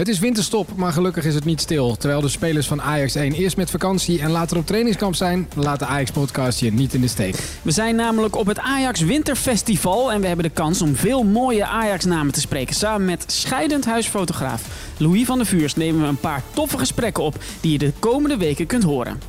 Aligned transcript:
Het 0.00 0.08
is 0.08 0.18
winterstop, 0.18 0.76
maar 0.76 0.92
gelukkig 0.92 1.24
is 1.24 1.34
het 1.34 1.44
niet 1.44 1.60
stil. 1.60 1.96
Terwijl 1.96 2.20
de 2.20 2.28
spelers 2.28 2.66
van 2.66 2.82
Ajax 2.82 3.14
1 3.14 3.32
eerst 3.32 3.56
met 3.56 3.70
vakantie 3.70 4.20
en 4.20 4.30
later 4.30 4.56
op 4.56 4.66
trainingskamp 4.66 5.14
zijn, 5.14 5.48
laat 5.54 5.78
de 5.78 5.86
Ajax-podcast 5.86 6.60
je 6.60 6.72
niet 6.72 6.94
in 6.94 7.00
de 7.00 7.08
steek. 7.08 7.36
We 7.62 7.70
zijn 7.70 7.96
namelijk 7.96 8.36
op 8.36 8.46
het 8.46 8.58
Ajax 8.58 9.00
Winterfestival 9.00 10.12
en 10.12 10.20
we 10.20 10.26
hebben 10.26 10.44
de 10.44 10.50
kans 10.50 10.82
om 10.82 10.96
veel 10.96 11.22
mooie 11.22 11.66
Ajax-namen 11.66 12.32
te 12.32 12.40
spreken. 12.40 12.74
Samen 12.74 13.06
met 13.06 13.24
scheidend 13.32 13.84
huisfotograaf 13.84 14.62
Louis 14.96 15.26
van 15.26 15.38
der 15.38 15.46
Vuurs 15.46 15.74
nemen 15.74 16.00
we 16.00 16.06
een 16.06 16.16
paar 16.16 16.42
toffe 16.52 16.78
gesprekken 16.78 17.22
op 17.22 17.36
die 17.60 17.72
je 17.72 17.78
de 17.78 17.92
komende 17.98 18.36
weken 18.36 18.66
kunt 18.66 18.82
horen. 18.82 19.20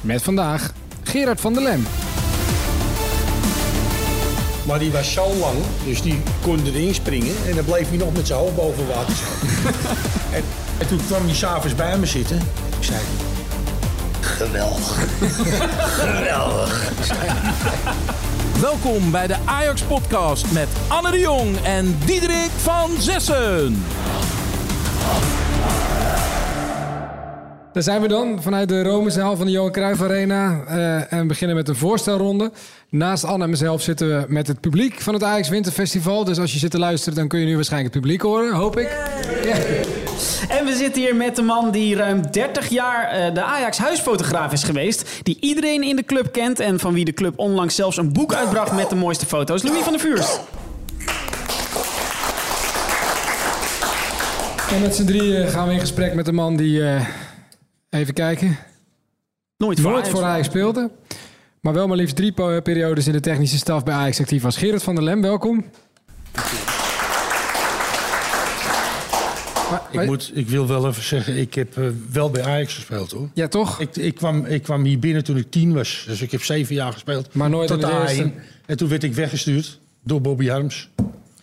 Met 0.00 0.22
vandaag 0.22 0.72
Gerard 1.02 1.40
van 1.40 1.52
der 1.52 1.62
Lem. 1.62 1.84
Maar 4.68 4.78
die 4.78 4.92
was 4.92 5.12
zo 5.12 5.34
lang, 5.34 5.56
dus 5.84 6.02
die 6.02 6.22
kon 6.42 6.66
erin 6.66 6.94
springen. 6.94 7.34
En 7.48 7.54
dan 7.54 7.64
bleef 7.64 7.88
hij 7.88 7.98
nog 7.98 8.12
met 8.12 8.26
zijn 8.26 8.38
hoofd 8.38 8.56
boven 8.56 8.86
water 8.86 9.14
staan. 9.16 9.48
en, 10.36 10.42
en 10.78 10.88
toen 10.88 11.00
kwam 11.06 11.24
hij 11.24 11.34
s'avonds 11.34 11.74
bij 11.74 11.98
me 11.98 12.06
zitten. 12.06 12.36
Ik 12.78 12.84
zei, 12.84 12.98
geweldig. 14.20 14.96
geweldig. 16.04 16.92
Welkom 18.60 19.10
bij 19.10 19.26
de 19.26 19.36
Ajax 19.44 19.82
Podcast 19.82 20.52
met 20.52 20.68
Anne 20.88 21.10
de 21.10 21.18
Jong 21.18 21.56
en 21.62 21.98
Diederik 22.04 22.50
van 22.62 22.90
Zessen. 22.98 23.84
Daar 27.78 27.86
zijn 27.86 28.02
we 28.02 28.08
dan 28.08 28.42
vanuit 28.42 28.68
de 28.68 28.82
Romezaal 28.82 29.36
van 29.36 29.46
de 29.46 29.52
Johan 29.52 29.72
Cruijff 29.72 30.02
Arena. 30.02 30.64
eh, 30.66 31.12
en 31.12 31.20
we 31.20 31.26
beginnen 31.26 31.56
met 31.56 31.68
een 31.68 31.76
voorstelronde. 31.76 32.50
Naast 32.88 33.24
Anne 33.24 33.44
en 33.44 33.50
mezelf 33.50 33.82
zitten 33.82 34.08
we 34.08 34.24
met 34.28 34.46
het 34.46 34.60
publiek 34.60 35.00
van 35.00 35.14
het 35.14 35.22
Ajax 35.22 35.48
Winterfestival. 35.48 36.24
Dus 36.24 36.38
als 36.38 36.52
je 36.52 36.58
zit 36.58 36.70
te 36.70 36.78
luisteren, 36.78 37.18
dan 37.18 37.28
kun 37.28 37.38
je 37.38 37.46
nu 37.46 37.54
waarschijnlijk 37.54 37.94
het 37.94 38.02
publiek 38.02 38.22
horen, 38.22 38.54
hoop 38.54 38.78
ik. 38.78 38.88
Ja. 39.44 39.54
En 40.56 40.64
we 40.64 40.74
zitten 40.76 41.02
hier 41.02 41.16
met 41.16 41.36
de 41.36 41.42
man 41.42 41.70
die 41.70 41.96
ruim 41.96 42.30
30 42.30 42.68
jaar 42.68 43.08
eh, 43.08 43.34
de 43.34 43.42
Ajax 43.42 43.78
huisfotograaf 43.78 44.52
is 44.52 44.62
geweest. 44.62 45.20
Die 45.22 45.36
iedereen 45.40 45.82
in 45.82 45.96
de 45.96 46.04
club 46.04 46.32
kent 46.32 46.60
en 46.60 46.78
van 46.78 46.94
wie 46.94 47.04
de 47.04 47.12
club 47.12 47.38
onlangs 47.38 47.74
zelfs 47.74 47.96
een 47.96 48.12
boek 48.12 48.34
uitbracht 48.34 48.72
met 48.72 48.90
de 48.90 48.96
mooiste 48.96 49.26
foto's. 49.26 49.62
Louis 49.62 49.82
van 49.82 49.92
der 49.92 50.00
Vuurs. 50.00 50.38
En 54.72 54.80
met 54.80 54.94
z'n 54.94 55.04
drieën 55.04 55.48
gaan 55.48 55.66
we 55.68 55.72
in 55.72 55.80
gesprek 55.80 56.14
met 56.14 56.24
de 56.24 56.32
man 56.32 56.56
die, 56.56 56.82
eh, 56.84 57.06
even 57.90 58.14
kijken, 58.14 58.56
Nooit 59.56 59.80
voor 59.80 59.90
nooit 59.90 60.02
Ajax. 60.04 60.18
voor 60.18 60.28
Ajax 60.28 60.46
speelde. 60.46 60.90
Maar 61.60 61.72
wel 61.72 61.86
maar 61.86 61.96
liefst 61.96 62.16
drie 62.16 62.32
periodes 62.62 63.06
in 63.06 63.12
de 63.12 63.20
technische 63.20 63.56
staf 63.58 63.84
bij 63.84 63.94
Ajax 63.94 64.20
actief 64.20 64.42
was. 64.42 64.56
Gerard 64.56 64.82
van 64.82 64.94
der 64.94 65.04
Lem, 65.04 65.22
welkom. 65.22 65.64
Maar- 69.70 69.82
Ik, 69.90 70.06
moet, 70.06 70.30
ik 70.34 70.48
wil 70.48 70.66
wel 70.66 70.86
even 70.88 71.02
zeggen, 71.02 71.36
ik 71.36 71.54
heb 71.54 71.76
eh, 71.78 71.84
wel 72.12 72.30
bij 72.30 72.42
Ajax 72.44 72.74
gespeeld 72.74 73.10
hoor. 73.10 73.28
Ja, 73.34 73.48
toch? 73.48 73.80
Ik, 73.80 73.96
ik, 73.96 74.14
kwam, 74.14 74.44
ik 74.44 74.62
kwam 74.62 74.84
hier 74.84 74.98
binnen 74.98 75.24
toen 75.24 75.36
ik 75.36 75.50
tien 75.50 75.74
was. 75.74 76.04
Dus 76.06 76.20
ik 76.22 76.30
heb 76.30 76.42
zeven 76.42 76.74
jaar 76.74 76.92
gespeeld. 76.92 77.34
Maar 77.34 77.50
nooit 77.50 77.68
tot 77.68 77.82
in 77.82 77.88
de 77.88 77.92
eerste. 78.00 78.30
A1. 78.30 78.32
En 78.66 78.76
toen 78.76 78.88
werd 78.88 79.02
ik 79.02 79.14
weggestuurd 79.14 79.78
door 80.04 80.20
Bobby 80.20 80.46
Harms. 80.48 80.88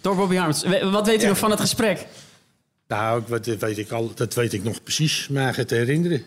Door 0.01 0.16
Bobby 0.16 0.35
Harms. 0.35 0.66
Wat 0.91 1.07
weet 1.07 1.23
u 1.23 1.27
nog 1.27 1.38
van 1.38 1.51
het 1.51 1.59
gesprek? 1.59 2.05
Nou, 2.88 3.21
wat, 3.27 3.45
weet 3.45 3.77
ik 3.77 3.91
al, 3.91 4.11
dat 4.16 4.33
weet 4.33 4.53
ik 4.53 4.63
nog 4.63 4.83
precies, 4.83 5.27
maar 5.27 5.55
het 5.55 5.67
te 5.67 5.75
herinneren. 5.75 6.21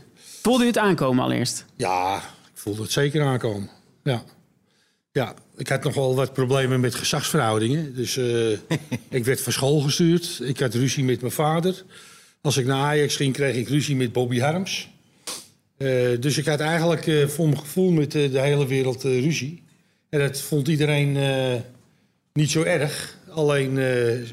Voelde 0.49 0.65
u 0.65 0.67
het 0.67 0.79
aankomen 0.79 1.25
allereerst? 1.25 1.65
Ja, 1.77 2.17
ik 2.53 2.59
voelde 2.59 2.83
het 2.83 2.93
zeker 2.93 3.23
aankomen. 3.23 3.71
Ja. 4.03 4.23
Ja, 5.13 5.35
ik 5.57 5.69
had 5.69 5.85
nog 5.85 5.95
wel 5.95 6.15
wat 6.15 6.33
problemen 6.33 6.81
met 6.81 6.95
gezagsverhoudingen. 6.95 7.95
Dus 7.95 8.17
eh, 8.17 8.51
ik 9.19 9.25
werd 9.25 9.41
van 9.41 9.53
school 9.53 9.81
gestuurd. 9.81 10.41
Ik 10.43 10.61
had 10.61 10.75
ruzie 10.75 11.05
met 11.05 11.21
mijn 11.21 11.33
vader. 11.33 11.85
Als 12.41 12.57
ik 12.57 12.67
naar 12.67 12.85
Ajax 12.85 13.17
ging, 13.17 13.33
kreeg 13.33 13.57
ik 13.57 13.69
ruzie 13.69 13.97
met 13.97 14.13
Bobby 14.13 14.39
Harms. 14.39 14.91
Eh, 15.77 15.89
dus 16.21 16.39
ik 16.39 16.47
had 16.47 16.61
eigenlijk 16.61 17.07
eh, 17.07 17.27
voor 17.27 17.47
mijn 17.47 17.61
gevoel 17.61 17.91
met 17.91 18.13
de 18.13 18.31
hele 18.33 18.67
wereld 18.67 19.03
ruzie. 19.03 19.63
En 20.09 20.19
dat 20.19 20.41
vond 20.41 20.69
iedereen 20.69 21.19
niet 22.33 22.51
zo 22.51 22.63
erg. 22.63 23.18
Alleen, 23.39 23.79
eh, 23.79 23.85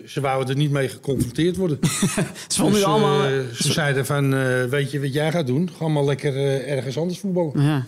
ze 0.05 0.21
wouden 0.21 0.49
er 0.49 0.61
niet 0.61 0.71
mee 0.71 0.87
geconfronteerd 0.87 1.55
worden. 1.55 1.77
Ze 2.47 2.57
vonden 2.57 2.73
Dus, 2.73 2.83
allemaal... 2.83 3.23
eh, 3.25 3.39
ze 3.53 3.71
zeiden 3.71 4.05
van, 4.05 4.33
eh, 4.35 4.63
weet 4.63 4.91
je 4.91 4.99
wat 4.99 5.13
jij 5.13 5.31
gaat 5.31 5.47
doen? 5.47 5.69
Ga 5.77 5.87
maar 5.87 6.03
lekker 6.03 6.35
ergens 6.67 6.97
anders 6.97 7.19
voetballen. 7.19 7.61
ja. 7.61 7.85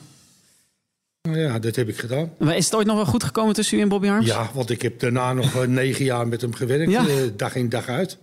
Nou 1.21 1.39
ja, 1.39 1.59
dat 1.59 1.75
heb 1.75 1.87
ik 1.89 1.97
gedaan. 1.97 2.31
Maar 2.39 2.57
Is 2.57 2.65
het 2.65 2.75
ooit 2.75 2.87
nog 2.87 2.95
wel 2.95 3.05
goed 3.05 3.23
gekomen 3.23 3.53
tussen 3.53 3.77
u 3.77 3.81
en 3.81 3.89
Bobby 3.89 4.07
Harms? 4.07 4.25
Ja, 4.25 4.49
want 4.53 4.69
ik 4.69 4.81
heb 4.81 4.99
daarna 4.99 5.33
nog 5.33 5.67
negen 5.67 6.05
jaar 6.05 6.27
met 6.27 6.41
hem 6.41 6.53
gewerkt. 6.53 6.91
Ja. 6.91 7.05
dag 7.35 7.55
in 7.55 7.69
dag 7.69 7.87
uit. 7.87 8.17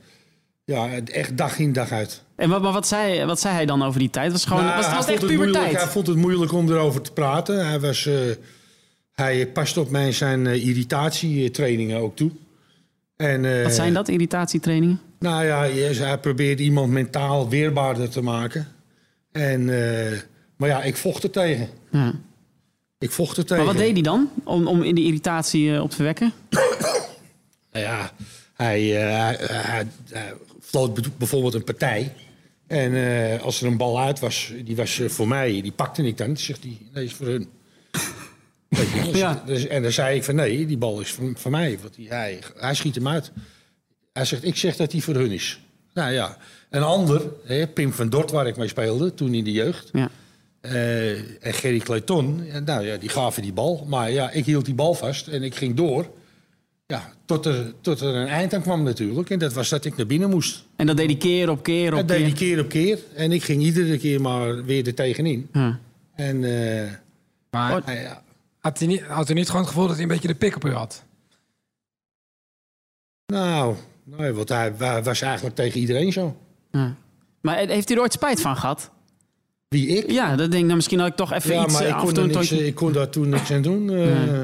Ja, 0.64 0.88
echt 1.04 1.36
dag 1.36 1.58
in 1.58 1.72
dag 1.72 1.90
uit. 1.90 2.22
En 2.36 2.48
wat, 2.48 2.62
maar 2.62 2.72
wat, 2.72 2.86
zei, 2.86 3.24
wat 3.24 3.40
zei 3.40 3.54
hij 3.54 3.66
dan 3.66 3.82
over 3.82 3.98
die 3.98 4.10
tijd? 4.10 4.30
Was, 4.32 4.40
het 4.40 4.48
gewoon, 4.50 4.64
Nou, 4.64 4.76
was, 4.82 4.94
was 4.94 5.06
echt 5.06 5.26
puberteit? 5.26 5.76
Hij 5.76 5.86
vond 5.88 6.06
het 6.06 6.16
moeilijk 6.16 6.52
om 6.52 6.70
erover 6.70 7.00
te 7.00 7.12
praten. 7.12 7.66
Hij, 7.66 7.80
was, 7.80 8.08
hij 9.12 9.46
past 9.46 9.76
op 9.76 9.90
mij 9.90 10.12
zijn 10.12 10.46
irritatietrainingen 10.46 11.98
ook 12.00 12.16
toe. 12.16 12.30
En, 13.16 13.44
eh, 13.44 13.62
Wat 13.62 13.72
zijn 13.72 13.92
dat, 13.94 14.08
irritatietrainingen? 14.08 15.00
Nou 15.18 15.44
ja, 15.44 15.60
hij 16.04 16.18
probeert 16.18 16.60
iemand 16.60 16.92
mentaal 16.92 17.48
weerbaarder 17.48 18.08
te 18.10 18.20
maken. 18.22 18.68
En, 19.32 19.60
eh, 19.60 20.18
maar 20.56 20.68
ja, 20.68 20.82
ik 20.82 20.96
vocht 20.96 21.22
er 21.22 21.30
tegen. 21.30 21.68
Ja. 21.90 22.12
Ik 22.98 23.10
vocht 23.10 23.36
er 23.36 23.44
tegen. 23.44 23.64
Maar 23.64 23.74
wat 23.74 23.82
deed 23.82 23.92
hij 23.92 24.02
dan 24.02 24.28
om, 24.44 24.66
om 24.66 24.82
in 24.82 24.94
die 24.94 25.04
irritatie 25.04 25.74
eh, 25.74 25.82
op 25.82 25.90
te 25.90 26.02
wekken? 26.02 26.32
Nou 27.72 27.84
ja, 27.86 28.10
hij, 28.54 28.82
hij, 28.82 29.36
hij, 29.40 29.86
hij 30.10 30.32
floot 30.60 30.94
be- 30.94 31.02
bijvoorbeeld 31.16 31.54
een 31.54 31.64
partij. 31.64 32.12
En 32.66 33.40
als 33.40 33.60
er 33.60 33.66
een 33.66 33.76
bal 33.76 34.00
uit 34.00 34.20
was, 34.20 34.52
die 34.64 34.76
was 34.76 35.00
voor 35.06 35.28
mij, 35.28 35.60
die 35.62 35.72
pakte 35.72 36.02
ik 36.06 36.16
dan. 36.16 36.26
Dan 36.26 36.36
zegt 36.36 36.62
hij, 36.62 36.78
nee, 36.92 37.04
is 37.04 37.12
voor 37.12 37.26
hun. 37.26 37.48
Je, 38.76 39.02
dus- 39.10 39.20
Ja. 39.20 39.42
dus- 39.46 39.66
en 39.66 39.82
dan 39.82 39.92
zei 39.92 40.16
ik 40.16 40.24
van 40.24 40.34
nee, 40.34 40.66
die 40.66 40.78
bal 40.78 41.00
is 41.00 41.12
van, 41.12 41.34
van 41.38 41.50
mij. 41.50 41.78
Want 41.82 41.94
die, 41.94 42.08
hij, 42.08 42.38
hij 42.56 42.74
schiet 42.74 42.94
hem 42.94 43.08
uit. 43.08 43.32
Hij 44.12 44.24
zegt, 44.24 44.44
ik 44.44 44.56
zeg 44.56 44.76
dat 44.76 44.90
die 44.90 45.02
voor 45.02 45.14
hun 45.14 45.30
is. 45.30 45.60
Nou 45.94 46.12
ja, 46.12 46.36
een 46.70 46.82
ander, 46.82 47.22
hè, 47.44 47.66
Pim 47.66 47.92
van 47.92 48.08
Dort, 48.08 48.30
waar 48.30 48.46
ik 48.46 48.56
mee 48.56 48.68
speelde 48.68 49.14
toen 49.14 49.34
in 49.34 49.44
de 49.44 49.52
jeugd. 49.52 49.88
Ja. 49.92 50.10
Eh, 50.60 51.10
en 51.46 51.54
Gerry 51.54 51.78
Clayton, 51.78 52.44
ja, 52.52 52.58
nou 52.58 52.86
ja, 52.86 52.96
die 52.96 53.08
gaven 53.08 53.42
die 53.42 53.52
bal. 53.52 53.84
Maar 53.88 54.10
ja, 54.10 54.30
ik 54.30 54.44
hield 54.44 54.64
die 54.64 54.74
bal 54.74 54.94
vast 54.94 55.28
en 55.28 55.42
ik 55.42 55.54
ging 55.54 55.76
door. 55.76 56.10
Ja, 56.86 57.12
tot 57.24 57.46
er, 57.46 57.72
tot 57.80 58.00
er 58.00 58.14
een 58.14 58.26
eind 58.26 58.54
aan 58.54 58.62
kwam 58.62 58.82
natuurlijk. 58.82 59.30
En 59.30 59.38
dat 59.38 59.52
was 59.52 59.68
dat 59.68 59.84
ik 59.84 59.96
naar 59.96 60.06
binnen 60.06 60.30
moest. 60.30 60.64
En 60.76 60.86
dat 60.86 60.96
deed 60.96 61.06
hij 61.06 61.16
keer 61.16 61.50
op 61.50 61.62
keer 61.62 61.90
op 61.92 61.98
Dat 61.98 62.08
deed 62.08 62.16
keer. 62.16 62.26
hij 62.26 62.36
keer 62.36 62.60
op 62.60 62.68
keer. 62.68 62.98
En 63.14 63.32
ik 63.32 63.42
ging 63.42 63.62
iedere 63.62 63.98
keer 63.98 64.20
maar 64.20 64.64
weer 64.64 64.86
er 64.86 64.94
tegenin. 64.94 65.48
Ja. 65.52 65.78
En 66.14 66.44
eh, 66.44 66.90
Maar 67.50 67.82
nou 67.86 67.98
ja, 67.98 68.22
had 68.64 68.78
hij, 68.78 68.88
niet, 68.88 69.02
had 69.02 69.26
hij 69.26 69.36
niet 69.36 69.46
gewoon 69.46 69.60
het 69.60 69.70
gevoel 69.70 69.86
dat 69.86 69.94
hij 69.94 70.02
een 70.02 70.10
beetje 70.10 70.28
de 70.28 70.34
pik 70.34 70.56
op 70.56 70.64
u 70.64 70.72
had? 70.72 71.04
nou, 73.26 73.76
nee, 74.04 74.32
want 74.32 74.48
hij, 74.48 74.72
hij 74.78 75.02
was 75.02 75.20
eigenlijk 75.20 75.54
tegen 75.56 75.80
iedereen 75.80 76.12
zo. 76.12 76.36
Ja. 76.70 76.94
Maar 77.40 77.56
heeft 77.56 77.90
u 77.90 77.94
er 77.94 78.00
ooit 78.00 78.12
spijt 78.12 78.40
van 78.40 78.56
gehad? 78.56 78.90
Wie 79.68 79.86
ik? 79.86 80.10
Ja, 80.10 80.28
dat 80.28 80.50
denk 80.50 80.52
ik 80.52 80.62
nou 80.62 80.74
misschien 80.74 80.98
had 80.98 81.08
ik 81.08 81.16
toch 81.16 81.32
even 81.32 81.54
Ja, 81.54 81.64
iets 81.64 81.72
maar 81.72 81.82
eh, 81.82 81.88
ik 81.88 81.94
af 81.94 82.02
kon, 82.02 82.16
er 82.16 82.26
niks, 82.26 82.52
ik 82.52 82.74
kon 82.74 82.92
daar 82.92 83.10
toen 83.10 83.28
niks 83.28 83.50
aan 83.50 83.62
doen. 83.62 83.90
Eh, 83.90 84.42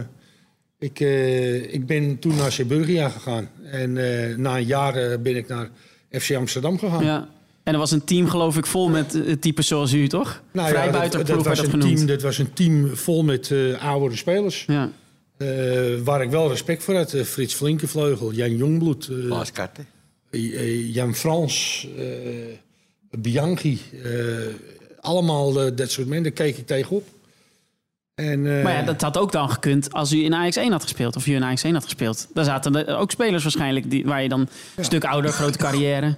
ik, 0.80 1.00
eh, 1.00 1.72
ik 1.72 1.86
ben 1.86 2.18
toen 2.18 2.36
naar 2.36 2.52
Zeeburgia 2.52 3.08
gegaan. 3.08 3.48
En 3.64 3.96
eh, 3.96 4.36
na 4.36 4.56
een 4.56 4.64
jaar 4.64 4.94
eh, 4.94 5.18
ben 5.18 5.36
ik 5.36 5.48
naar 5.48 5.70
FC 6.10 6.34
Amsterdam 6.34 6.78
gegaan. 6.78 7.04
Ja. 7.04 7.28
En 7.62 7.72
er 7.72 7.78
was 7.78 7.90
een 7.90 8.04
team 8.04 8.28
geloof 8.28 8.56
ik 8.56 8.66
vol 8.66 8.88
met 8.88 9.14
eh, 9.26 9.32
types 9.32 9.66
zoals 9.66 9.92
u, 9.92 10.08
toch? 10.08 10.42
Nou 10.52 10.66
ja, 10.68 10.72
Vrij 10.72 10.90
dat- 11.08 11.28
was 11.28 11.44
dat 11.44 11.58
een 11.64 11.70
genoemd. 11.70 11.94
team, 11.96 12.06
dat 12.06 12.22
was 12.22 12.38
een 12.38 12.52
team 12.52 12.96
vol 12.96 13.22
met 13.24 13.50
eh 13.50 13.84
oudere 13.88 14.16
spelers. 14.16 14.64
Ja. 14.66 14.90
Eh, 15.36 15.46
waar 16.04 16.22
ik 16.22 16.30
wel 16.30 16.48
respect 16.48 16.82
voor 16.82 16.94
had. 16.96 17.12
Eh, 17.12 17.22
Frits 17.24 17.54
Flinkenvleugel, 17.54 18.32
Jan 18.32 18.56
Jongbloed, 18.56 19.08
eh, 19.08 19.28
Paaskarten. 19.28 19.86
eh, 20.30 20.94
Jan 20.94 21.14
Frans, 21.14 21.86
eh, 21.98 22.04
Bianchi. 23.18 23.80
eh, 24.04 24.10
allemaal 25.00 25.60
eh, 25.66 25.70
dat 25.74 25.90
soort 25.90 26.06
mensen, 26.06 26.24
daar 26.34 26.46
keek 26.46 26.56
ik 26.56 26.66
tegenop. 26.66 27.08
En, 28.14 28.56
eh, 28.58 28.62
Maar 28.64 28.72
ja, 28.72 28.82
dat 28.82 29.00
had 29.00 29.18
ook 29.18 29.32
dan 29.32 29.50
gekund 29.50 29.92
als 29.92 30.12
u 30.12 30.24
in 30.24 30.34
Ajax 30.34 30.56
1 30.56 30.72
had 30.72 30.82
gespeeld. 30.82 31.16
Of 31.16 31.26
u 31.26 31.34
in 31.34 31.44
Ajax 31.44 31.62
1 31.62 31.74
had 31.74 31.84
gespeeld. 31.84 32.28
Daar 32.34 32.44
zaten 32.44 32.86
er 32.86 32.96
ook 32.96 33.10
spelers 33.10 33.42
waarschijnlijk 33.42 33.90
die, 33.90 34.04
waar 34.04 34.22
je 34.22 34.28
dan 34.28 34.48
een 34.76 34.84
stuk 34.84 35.04
ouder, 35.04 35.30
grote 35.32 35.58
carrière. 35.58 36.16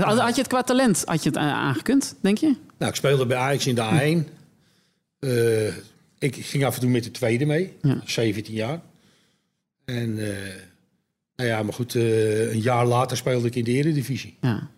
Had, 0.00 0.18
had 0.18 0.34
je 0.34 0.40
het 0.40 0.50
qua 0.50 0.62
talent 0.62 1.02
had 1.04 1.22
je 1.22 1.28
het 1.28 1.38
a- 1.38 1.52
aangekund, 1.52 2.14
denk 2.20 2.38
je? 2.38 2.54
Nou, 2.78 2.90
ik 2.90 2.96
speelde 2.96 3.26
bij 3.26 3.36
Ajax 3.36 3.66
in 3.66 3.74
de 3.74 3.80
A1. 4.24 4.28
Eh, 5.18 5.66
ik 6.18 6.36
ging 6.36 6.64
af 6.64 6.74
en 6.74 6.80
toe 6.80 6.90
met 6.90 7.04
de 7.04 7.10
tweede 7.10 7.44
mee, 7.44 7.72
Ja. 7.82 8.00
17 8.04 8.54
jaar. 8.54 8.80
En 9.84 10.18
eh, 10.18 10.36
nou 11.36 11.48
ja, 11.48 11.62
maar 11.62 11.72
goed, 11.72 11.94
eh, 11.94 12.50
een 12.52 12.60
jaar 12.60 12.86
later 12.86 13.16
speelde 13.16 13.46
ik 13.46 13.54
in 13.54 13.64
de 13.64 13.70
Eredivisie. 13.70 14.36
Ja. 14.40 14.68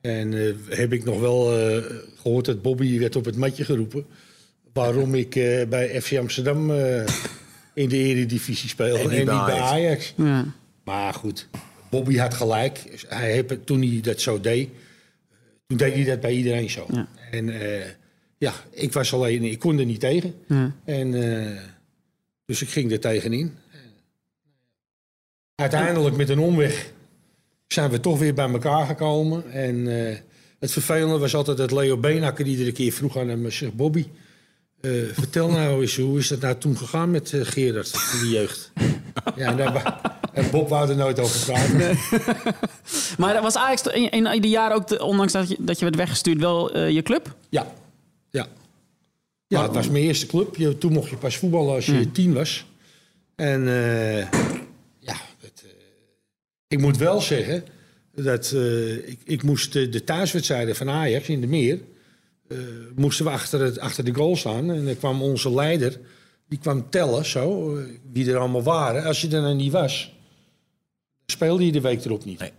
En 0.00 0.34
eh, 0.46 0.54
heb 0.78 0.92
ik 0.92 1.04
nog 1.04 1.20
wel 1.20 1.58
eh, 1.58 1.82
gehoord 2.22 2.44
dat 2.44 2.62
Bobby 2.62 2.98
werd 2.98 3.16
op 3.16 3.24
het 3.24 3.36
matje 3.36 3.64
geroepen. 3.64 4.04
Waarom 4.72 5.14
ik 5.14 5.36
eh, 5.36 5.66
bij 5.68 6.00
FC 6.02 6.16
Amsterdam 6.18 6.70
eh, 6.70 7.04
in 7.74 7.88
de 7.88 7.96
Eredivisie 7.96 8.68
speelde 8.68 9.02
en 9.02 9.08
niet, 9.16 9.24
bij, 9.24 9.60
Ajax. 9.60 10.14
ja. 10.16 10.44
Maar 10.84 11.14
goed, 11.14 11.48
Bobby 11.90 12.16
had 12.16 12.34
gelijk. 12.34 13.04
Hij 13.08 13.32
heeft, 13.32 13.66
toen 13.66 13.82
hij 13.82 14.00
dat 14.00 14.20
zo 14.20 14.40
deed, 14.40 14.68
toen 15.66 15.78
deed 15.78 15.94
hij 15.94 16.04
dat 16.04 16.20
bij 16.20 16.32
iedereen 16.32 16.70
zo. 16.70 16.86
Ja. 16.92 17.08
En 17.30 17.60
eh, 17.60 17.86
ja, 18.38 18.52
ik 18.70 18.92
was 18.92 19.12
alleen, 19.12 19.42
ik 19.42 19.58
kon 19.58 19.78
er 19.78 19.84
niet 19.84 20.00
tegen. 20.00 20.34
Ja. 20.46 20.74
En, 20.84 21.14
eh, 21.14 21.62
dus 22.44 22.62
ik 22.62 22.68
ging 22.68 22.92
er 22.92 23.00
tegenin. 23.00 23.54
Uiteindelijk 25.54 26.16
met 26.16 26.28
een 26.28 26.38
omweg 26.38 26.92
zijn 27.66 27.90
we 27.90 28.00
toch 28.00 28.18
weer 28.18 28.34
bij 28.34 28.48
elkaar 28.48 28.86
gekomen. 28.86 29.52
En 29.52 30.06
eh, 30.08 30.16
het 30.58 30.72
vervelende 30.72 31.18
was 31.18 31.34
altijd 31.34 31.56
dat 31.56 31.70
Leo 31.70 31.96
Beenakker 31.96 32.46
iedere 32.46 32.72
keer 32.72 32.92
vroeg 32.92 33.18
aan 33.18 33.28
hem... 33.28 33.50
Zeg, 33.50 33.72
Bobby, 33.74 34.06
eh, 34.80 34.90
vertel 35.12 35.50
nou 35.50 35.80
eens, 35.80 35.96
hoe 35.96 36.18
is 36.18 36.28
dat 36.28 36.40
nou 36.40 36.58
toen 36.58 36.76
gegaan 36.76 37.10
met 37.10 37.32
eh, 37.32 37.40
Gerard 37.44 37.92
in 38.12 38.18
de 38.20 38.28
jeugd? 38.28 38.72
ja, 39.36 39.46
en, 39.50 39.56
daar, 39.56 40.00
en 40.32 40.50
Bob 40.50 40.68
wou 40.68 40.88
er 40.90 40.96
nooit 40.96 41.18
over 41.18 41.44
praten. 41.44 41.98
Maar 43.18 43.34
dat 43.34 43.42
was 43.42 43.56
Ajax 43.56 43.82
in, 43.82 44.10
in 44.10 44.34
ieder 44.34 44.50
jaar 44.50 44.74
ook, 44.74 44.88
de- 44.88 45.02
ondanks 45.02 45.32
dat 45.32 45.48
je, 45.48 45.56
dat 45.58 45.78
je 45.78 45.84
werd 45.84 45.96
weggestuurd, 45.96 46.38
wel 46.38 46.72
eh, 46.72 46.90
je 46.90 47.02
club? 47.02 47.34
Ja, 47.48 47.72
ja. 48.30 48.46
Ja, 49.46 49.62
het 49.62 49.74
was 49.74 49.88
mijn 49.88 50.04
eerste 50.04 50.26
club. 50.26 50.56
Je, 50.56 50.78
toen 50.78 50.92
mocht 50.92 51.10
je 51.10 51.16
pas 51.16 51.36
voetballen 51.36 51.74
als 51.74 51.86
je 51.86 52.10
tien 52.10 52.32
was. 52.32 52.64
En 53.34 53.64
ja, 54.98 55.16
het, 55.40 55.64
ik 56.68 56.78
moet 56.80 56.96
wel 56.96 57.20
zeggen 57.20 57.64
dat 58.14 58.54
ik, 59.06 59.18
ik 59.24 59.42
moest 59.42 59.72
de, 59.72 59.88
de 59.88 60.04
thuiswedstrijden 60.04 60.76
van 60.76 60.90
Ajax 60.90 61.28
in 61.28 61.40
de 61.40 61.46
Meer... 61.46 61.78
eh, 62.50 62.58
moesten 62.94 63.24
we 63.24 63.30
achter, 63.30 63.60
het, 63.60 63.78
achter 63.78 64.04
de 64.04 64.14
goal 64.14 64.36
staan. 64.36 64.70
En 64.70 64.84
dan 64.84 64.96
kwam 64.96 65.22
onze 65.22 65.54
leider, 65.54 66.00
die 66.48 66.58
kwam 66.58 66.90
tellen 66.90 67.24
zo, 67.24 67.76
eh, 67.76 67.84
wie 68.12 68.30
er 68.30 68.38
allemaal 68.38 68.62
waren. 68.62 69.04
Als 69.04 69.20
je 69.20 69.28
er 69.28 69.42
nou 69.42 69.54
niet 69.54 69.72
was, 69.72 70.14
speelde 71.26 71.66
je 71.66 71.72
de 71.72 71.80
week 71.80 72.04
erop 72.04 72.24
niet. 72.24 72.38
Nee. 72.38 72.52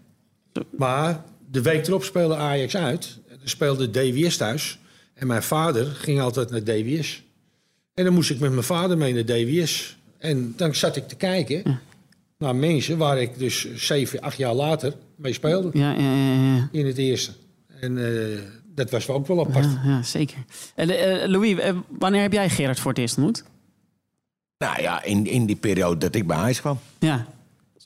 Maar 0.78 1.24
de 1.52 1.62
week 1.62 1.88
erop 1.88 2.04
speelde 2.04 2.36
Ajax 2.36 2.76
uit. 2.76 3.20
Er 3.30 3.50
speelde 3.50 3.90
DWS 3.90 4.38
thuis. 4.38 4.80
En 5.14 5.28
mijn 5.28 5.44
vader 5.44 5.86
ging 5.86 6.22
altijd 6.22 6.50
naar 6.50 6.64
DWS. 6.64 7.24
En 7.94 8.04
dan 8.04 8.14
moest 8.14 8.30
ik 8.30 8.40
met 8.40 8.52
mijn 8.52 8.64
vader 8.64 8.98
mee 8.98 9.14
naar 9.14 9.26
DWS. 9.26 9.98
En 10.18 10.54
dan 10.56 10.76
zat 10.76 10.96
ik 10.96 11.08
te 11.08 11.16
kijken 11.16 11.80
naar 12.38 12.56
mensen 12.56 12.98
waar 12.98 13.22
ik 13.22 13.40
dus 13.40 13.74
zeven, 13.76 14.22
acht 14.22 14.38
jaar 14.38 14.54
later 14.54 14.94
mee 15.16 15.34
speelde. 15.34 15.70
Ja, 15.74 15.92
ja, 15.92 16.16
ja, 16.16 16.56
ja. 16.56 16.70
In 16.72 16.86
het 16.86 16.98
eerste. 16.98 17.32
En 17.68 17.98
eh, 17.98 18.40
dat 18.76 18.90
was 18.90 19.08
ook 19.10 19.28
wel 19.28 19.40
apart. 19.40 19.66
ja, 19.66 19.82
ja, 19.92 20.02
zeker. 20.04 20.38
En, 20.76 20.90
eh, 20.90 21.28
Louis, 21.28 21.58
eh, 21.60 21.74
wanneer 21.90 22.22
heb 22.22 22.34
jij 22.34 22.50
Gerard 22.50 22.80
voor 22.80 22.92
het 22.92 23.00
eerst 23.00 23.18
ontmoet? 23.18 23.44
Nou 24.58 24.82
ja, 24.82 25.04
in, 25.04 25.26
in 25.28 25.46
die 25.46 25.56
periode 25.56 25.98
dat 25.98 26.16
ik 26.16 26.28
bij 26.28 26.38
Ajax 26.38 26.60
kwam. 26.60 26.80
Ja. 27.00 27.26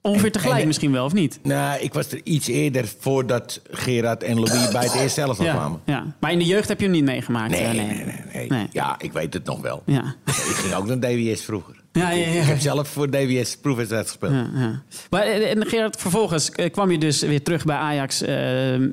Ongeveer 0.02 0.26
En- 0.26 0.32
tegelijk 0.32 0.62
en- 0.62 0.68
misschien 0.68 0.92
wel, 0.92 1.06
of 1.06 1.14
niet? 1.14 1.40
Nou, 1.44 1.80
ik 1.82 1.94
was 1.94 2.12
er 2.12 2.22
iets 2.24 2.48
eerder 2.48 2.94
voordat 3.00 3.62
Gerard 3.72 4.24
en 4.24 4.36
Louis 4.36 4.72
bij 4.72 4.84
het 4.84 4.94
eerste 4.94 5.10
zelf 5.22 5.42
Ja, 5.44 5.54
kwamen. 5.54 5.82
ja. 5.86 6.06
Maar 6.20 6.32
in 6.32 6.40
de 6.40 6.46
jeugd 6.46 6.68
heb 6.68 6.78
je 6.80 6.86
hem 6.86 6.94
niet 6.94 7.04
meegemaakt? 7.04 7.52
Nee, 7.52 7.62
nee, 7.68 7.76
nee, 7.86 8.06
nee, 8.06 8.22
nee. 8.34 8.48
Nee. 8.50 8.68
Ja, 8.72 8.96
ik 9.00 9.12
weet 9.14 9.34
het 9.34 9.46
nog 9.46 9.62
wel. 9.62 9.84
Ja. 9.86 10.16
Ik 10.26 10.34
ging 10.34 10.74
ook 10.74 10.86
naar 10.88 11.00
DWS 11.00 11.42
vroeger. 11.44 11.84
Ja, 11.92 12.10
ja, 12.12 12.28
ja. 12.28 12.42
Ik 12.42 12.48
heb 12.48 12.60
zelf 12.60 12.88
voor 12.88 13.10
DWS 13.10 13.58
proefwedstrijd 13.58 14.08
gespeeld. 14.08 14.34
Ja, 14.34 14.50
ja. 14.56 14.82
Maar 15.10 15.22
en 15.26 15.66
Gerard, 15.66 15.96
vervolgens 16.02 16.50
kwam 16.72 16.92
je 16.92 16.98
dus 16.98 17.22
weer 17.22 17.44
terug 17.44 17.66
bij 17.66 17.76
Ajax 17.76 18.22
eh, 18.22 18.36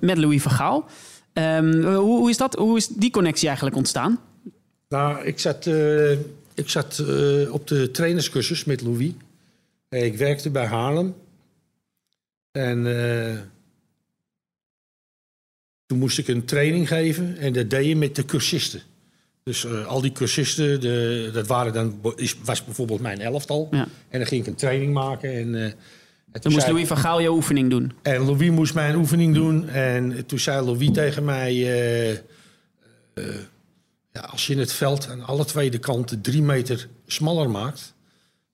met 0.01 0.19
Louis 0.19 0.43
van 0.43 0.53
Gaal. 0.53 0.85
Ehm, 1.33 1.83
hoe, 1.83 1.95
hoe, 1.95 2.31
is 2.31 2.37
dat, 2.37 2.55
hoe 2.55 2.77
is 2.77 2.89
die 2.89 3.11
connectie 3.11 3.47
eigenlijk 3.47 3.77
ontstaan? 3.77 4.21
Nou, 4.93 5.25
ik 5.25 5.39
zat, 5.39 5.67
eh, 5.67 6.13
ik 6.55 6.69
zat 6.69 6.99
eh, 6.99 7.53
op 7.53 7.67
de 7.67 7.91
trainerscursus 7.91 8.65
met 8.65 8.81
Louis. 8.81 9.13
Eh, 9.89 10.05
ik 10.05 10.17
werkte 10.17 10.51
bij 10.51 10.67
Haarlem. 10.67 11.15
En 12.51 12.83
toen 15.87 15.99
moest 15.99 16.19
ik 16.19 16.29
een 16.29 16.45
training 16.45 16.89
geven 16.89 17.37
en 17.39 17.53
dat 17.53 17.71
deed 17.71 17.87
je 17.87 17.97
met 17.97 18.17
de 18.17 18.25
cursisten. 18.25 18.81
Dus 19.43 19.67
al 19.67 20.01
die 20.01 20.13
cursisten, 20.13 20.81
de, 20.81 21.31
dat 21.33 21.47
waren 21.47 21.73
dan, 21.73 22.01
was 22.45 22.65
bijvoorbeeld 22.65 23.01
mijn 23.01 23.21
elftal. 23.21 23.69
Ja. 23.71 23.89
En 24.09 24.19
dan 24.19 24.27
ging 24.27 24.41
ik 24.41 24.47
een 24.47 24.55
training 24.55 24.93
maken. 24.93 25.33
En, 25.33 25.55
en 25.55 25.75
toen 26.41 26.53
moest 26.53 26.65
zei- 26.65 26.73
Louis 26.75 26.89
van 26.89 26.97
Gaal 26.99 27.21
je 27.21 27.31
oefening 27.31 27.71
doen. 27.71 27.93
en 28.03 28.21
Louis 28.21 28.51
moest 28.51 28.75
mij 28.75 28.89
een 28.89 28.97
oefening 28.97 29.35
doen. 29.35 29.69
En 29.69 30.27
toen 30.27 30.39
zei 30.39 30.65
Louis 30.65 30.91
tegen 30.93 31.25
mij... 31.25 31.51
eh, 31.53 32.11
eh, 32.11 32.19
ja, 34.13 34.21
als 34.21 34.47
je 34.47 34.57
het 34.57 34.73
veld 34.73 35.09
aan 35.09 35.25
alle 35.25 35.45
twee 35.45 35.71
de 35.71 35.79
kanten 35.79 36.21
drie 36.21 36.43
meter 36.43 36.89
smaller 37.07 37.51
maakt... 37.51 37.95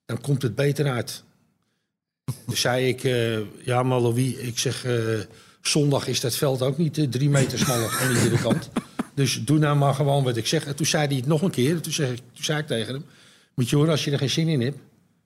dan 0.06 0.20
komt 0.20 0.42
het 0.42 0.54
beter 0.54 0.90
uit. 0.90 1.22
Dus 2.46 2.60
zei 2.60 2.88
ik... 2.88 3.04
eh, 3.04 3.38
ja, 3.64 3.82
maar 3.82 4.00
Louis, 4.00 4.34
ik 4.34 4.58
zeg... 4.58 4.86
zondag 5.60 6.06
is 6.06 6.20
dat 6.20 6.34
veld 6.36 6.62
ook 6.62 6.78
niet 6.78 7.12
drie 7.12 7.28
meter 7.28 7.58
smaller 7.58 7.98
aan 8.00 8.14
iedere 8.16 8.38
kant. 8.42 8.70
Dus 9.14 9.44
doe 9.44 9.58
nou 9.58 9.76
maar 9.76 9.94
gewoon 9.94 10.24
wat 10.24 10.36
ik 10.36 10.46
zeg. 10.46 10.66
En 10.66 10.76
toen 10.76 10.86
zei 10.86 11.06
hij 11.06 11.16
het 11.16 11.26
nog 11.26 11.42
een 11.42 11.50
keer. 11.50 11.80
Toen, 11.80 11.92
zeg 11.92 12.10
ik, 12.10 12.16
toen 12.16 12.44
zei 12.44 12.58
ik 12.58 12.66
tegen 12.66 12.94
hem... 12.94 13.04
Moet 13.54 13.70
je 13.70 13.76
horen, 13.76 13.90
als 13.90 14.04
je 14.04 14.10
er 14.10 14.18
geen 14.18 14.30
zin 14.30 14.48
in 14.48 14.60
hebt... 14.60 14.78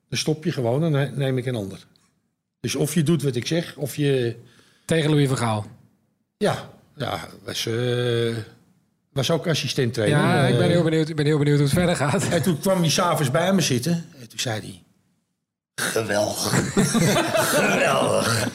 dan 0.08 0.18
stop 0.18 0.44
je 0.44 0.52
gewoon 0.52 0.94
en 0.94 1.12
neem 1.16 1.38
ik 1.38 1.46
een 1.46 1.54
ander. 1.54 1.86
Dus 2.62 2.74
of 2.74 2.94
je 2.94 3.02
doet 3.02 3.22
wat 3.22 3.34
ik 3.36 3.46
zeg, 3.46 3.76
of 3.76 3.96
je... 3.96 4.36
Tegen 4.84 5.10
Louis 5.10 5.28
van 5.28 5.36
Gaal. 5.36 5.66
Ja, 6.36 6.70
ja 6.96 7.28
was, 7.44 7.66
eh, 7.66 8.36
was 9.12 9.30
ook 9.30 9.46
assistent 9.46 9.94
trainer. 9.94 10.18
Ja, 10.18 10.46
ik 10.46 10.54
ben 10.56 10.64
Eh, 10.64 10.70
heel 10.70 10.82
benieuwd, 10.82 11.08
ik 11.08 11.16
ben 11.16 11.26
heel 11.26 11.38
benieuwd 11.38 11.56
hoe 11.56 11.66
het 11.66 11.74
verder 11.74 11.96
gaat. 11.96 12.28
En 12.28 12.42
toen 12.42 12.58
kwam 12.58 12.80
hij 12.80 12.90
s'avonds 12.90 13.30
bij 13.30 13.52
me 13.54 13.60
zitten. 13.60 13.92
En 14.20 14.28
toen 14.28 14.38
zei 14.38 14.60
hij... 14.60 14.82
Geweldig. 15.74 16.72
Geweldig. 17.54 18.46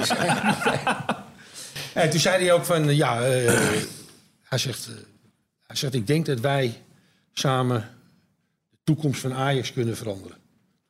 en 1.94 2.09
toen 2.09 2.19
zei 2.19 2.44
hij 2.44 2.54
ook 2.54 2.65
van... 2.65 2.95
Ja, 2.95 3.21
eh, 3.21 3.51
hij, 4.44 4.57
zegt, 4.57 4.89
hij 5.68 5.75
zegt... 5.75 5.94
Ik 5.94 6.07
denk 6.07 6.25
dat 6.25 6.39
wij 6.39 6.81
samen 7.33 7.89
de 8.69 8.77
toekomst 8.83 9.21
van 9.21 9.33
Ajax 9.33 9.74
kunnen 9.74 9.98
veranderen. 9.98 10.38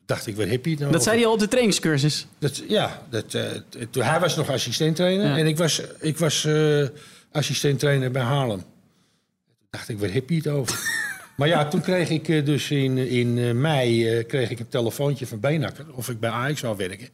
Dacht 0.07 0.27
ik, 0.27 0.35
wat 0.35 0.45
je 0.45 0.51
het 0.69 0.79
nou 0.79 0.91
Dat 0.91 1.03
zei 1.03 1.17
hij 1.17 1.25
al 1.25 1.33
op 1.33 1.39
de 1.39 1.47
trainingscursus. 1.47 2.27
Dat, 2.39 2.63
ja, 2.67 3.05
dat, 3.09 3.33
eh, 3.33 3.45
toen 3.89 4.03
hij 4.03 4.19
was 4.19 4.35
nog 4.35 4.49
assistenttrainer 4.49 5.25
Ja. 5.25 5.37
en 5.37 5.47
ik 5.47 5.57
was, 5.57 5.81
ik 5.99 6.17
was 6.17 6.45
eh 6.45 6.87
assistenttrainer 7.31 8.11
bij 8.11 8.21
Haarlem. 8.21 8.59
Toen 8.59 9.67
dacht 9.69 9.89
ik, 9.89 9.99
heb 9.99 10.29
je 10.29 10.35
het 10.35 10.47
over? 10.47 10.79
maar 11.37 11.47
ja, 11.47 11.67
toen 11.67 11.81
kreeg 11.81 12.09
ik 12.09 12.27
eh, 12.29 12.45
dus 12.45 12.71
in, 12.71 12.97
in 12.97 13.61
mei 13.61 14.23
kreeg 14.23 14.49
ik 14.49 14.59
een 14.59 14.69
telefoontje 14.69 15.27
van 15.27 15.39
Beenakker 15.39 15.85
of 15.93 16.09
ik 16.09 16.19
bij 16.19 16.29
Ajax 16.29 16.59
zou 16.59 16.77
werken. 16.77 17.09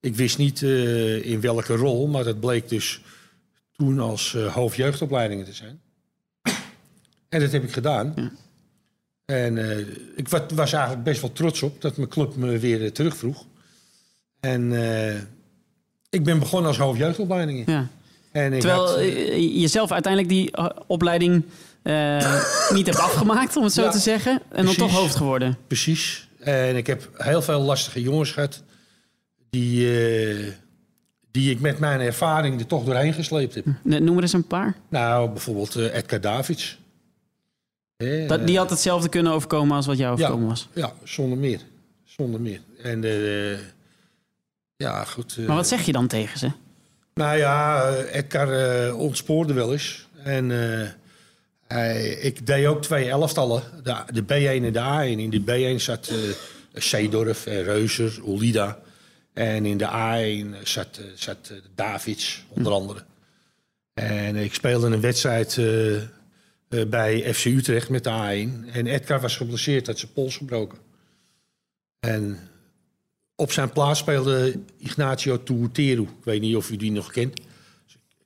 Ik 0.00 0.16
wist 0.16 0.38
niet 0.38 0.62
in 1.22 1.40
welke 1.40 1.74
rol, 1.74 2.06
maar 2.06 2.24
dat 2.24 2.40
bleek 2.40 2.68
dus 2.68 3.00
toen 3.76 4.00
als 4.00 4.32
hoofdjeugdopleidingen 4.32 5.44
te 5.44 5.52
zijn. 5.52 5.80
en 7.28 7.40
dat 7.40 7.52
heb 7.52 7.62
ik 7.62 7.72
gedaan. 7.72 8.14
En 9.32 9.58
eh, 9.70 9.78
ik 10.16 10.28
wa- 10.28 10.46
was 10.54 10.72
eigenlijk 10.72 11.04
best 11.04 11.20
wel 11.20 11.32
trots 11.32 11.62
op 11.62 11.80
dat 11.82 11.96
mijn 11.96 12.08
club 12.08 12.36
me 12.36 12.58
weer 12.58 12.82
eh, 12.84 12.90
terugvroeg. 12.90 13.44
En 14.40 14.72
eh, 14.84 15.14
ik 16.10 16.24
ben 16.24 16.38
begonnen 16.38 16.68
als 16.68 16.78
hoofdjeugdopleidingen. 16.78 17.64
Ja. 17.72 17.86
En 18.32 18.52
ik 18.52 18.60
Terwijl 18.60 18.86
had, 18.86 18.96
eh, 18.96 19.28
eh, 19.32 19.60
je 19.60 19.66
zelf 19.68 19.92
uiteindelijk 19.92 20.32
die 20.32 20.52
opleiding 20.86 21.44
niet 22.74 22.86
hebt 22.86 22.98
afgemaakt, 22.98 23.56
om 23.56 23.64
het 23.64 23.72
zo 23.72 23.82
Ja, 23.82 23.90
te 23.90 23.98
zeggen. 23.98 24.40
En 24.50 24.64
dan 24.64 24.74
toch 24.74 24.92
hoofd 24.92 25.16
geworden. 25.16 25.56
precies. 25.66 26.28
En 26.38 26.76
ik 26.76 26.86
heb 26.86 27.08
heel 27.16 27.42
veel 27.42 27.60
lastige 27.60 28.00
jongens 28.02 28.30
gehad. 28.30 28.62
Die, 29.50 29.88
die 31.30 31.50
ik 31.50 31.60
met 31.60 31.78
mijn 31.78 32.00
ervaring 32.00 32.60
er 32.60 32.66
toch 32.66 32.84
doorheen 32.84 33.12
gesleept 33.12 33.54
heb. 33.54 33.66
N- 33.66 34.04
Noem 34.04 34.16
er 34.16 34.22
eens 34.22 34.32
een 34.32 34.46
paar. 34.46 34.76
Nou, 34.88 35.30
bijvoorbeeld 35.30 35.74
Edgar 35.76 36.20
Davids. 36.20 36.78
Eh, 38.02 38.28
Dat, 38.28 38.46
die 38.46 38.56
had 38.56 38.70
hetzelfde 38.70 39.08
kunnen 39.08 39.32
overkomen 39.32 39.76
als 39.76 39.86
wat 39.86 39.98
jou 39.98 40.16
ja, 40.16 40.22
overkomen 40.24 40.48
was. 40.48 40.68
Ja, 40.74 40.92
zonder 41.04 41.38
meer. 41.38 41.60
Zonder 42.04 42.40
meer. 42.40 42.60
En 42.82 43.04
eh, 43.04 43.58
ja, 44.76 45.04
goed. 45.04 45.36
eh, 45.38 45.46
Maar 45.46 45.56
wat 45.56 45.68
zeg 45.68 45.82
je 45.86 45.92
dan 45.92 46.06
tegen 46.06 46.38
ze? 46.38 46.50
Nou 47.14 47.36
ja, 47.36 47.88
Edgar 47.94 48.52
eh, 48.86 48.98
ontspoorde 48.98 49.52
wel 49.52 49.72
eens. 49.72 50.08
En 50.24 50.50
hij, 51.66 52.08
ik 52.08 52.46
deed 52.46 52.66
ook 52.66 52.82
twee 52.82 53.08
elftallen. 53.08 53.62
De, 53.82 53.96
de 54.12 54.22
B1 54.22 54.64
en 54.64 54.72
de 54.72 55.14
A1. 55.14 55.18
In 55.18 55.30
de 55.30 55.74
B1 55.76 55.80
zat 55.82 56.12
Seedorf, 56.74 57.46
en 57.46 57.62
Reuzer, 57.62 58.20
Olida. 58.24 58.78
En 59.32 59.66
in 59.66 59.76
de 59.78 59.88
A1 59.88 60.62
zat, 60.62 61.00
zat 61.14 61.52
Davids, 61.74 62.44
onder 62.48 62.72
andere. 62.72 63.04
En 63.94 64.36
ik 64.36 64.54
speelde 64.54 64.86
een 64.86 65.00
wedstrijd 65.00 65.58
eh, 66.72 66.80
eh, 66.80 66.88
bij 66.88 67.34
FC 67.34 67.44
Utrecht 67.44 67.88
met 67.88 68.04
de 68.04 68.10
A1. 68.10 68.70
En 68.72 68.86
Edgar 68.86 69.20
was 69.20 69.36
geblesseerd, 69.36 69.86
had 69.86 69.98
zijn 69.98 70.12
pols 70.12 70.36
gebroken. 70.36 70.78
En 72.00 72.38
op 73.34 73.52
zijn 73.52 73.70
plaats 73.70 73.98
speelde 73.98 74.60
Ignacio 74.78 75.42
Tuuteru. 75.42 76.02
Ik 76.02 76.24
weet 76.24 76.40
niet 76.40 76.56
of 76.56 76.70
u 76.70 76.76
die 76.76 76.92
nog 76.92 77.10
kent. 77.12 77.40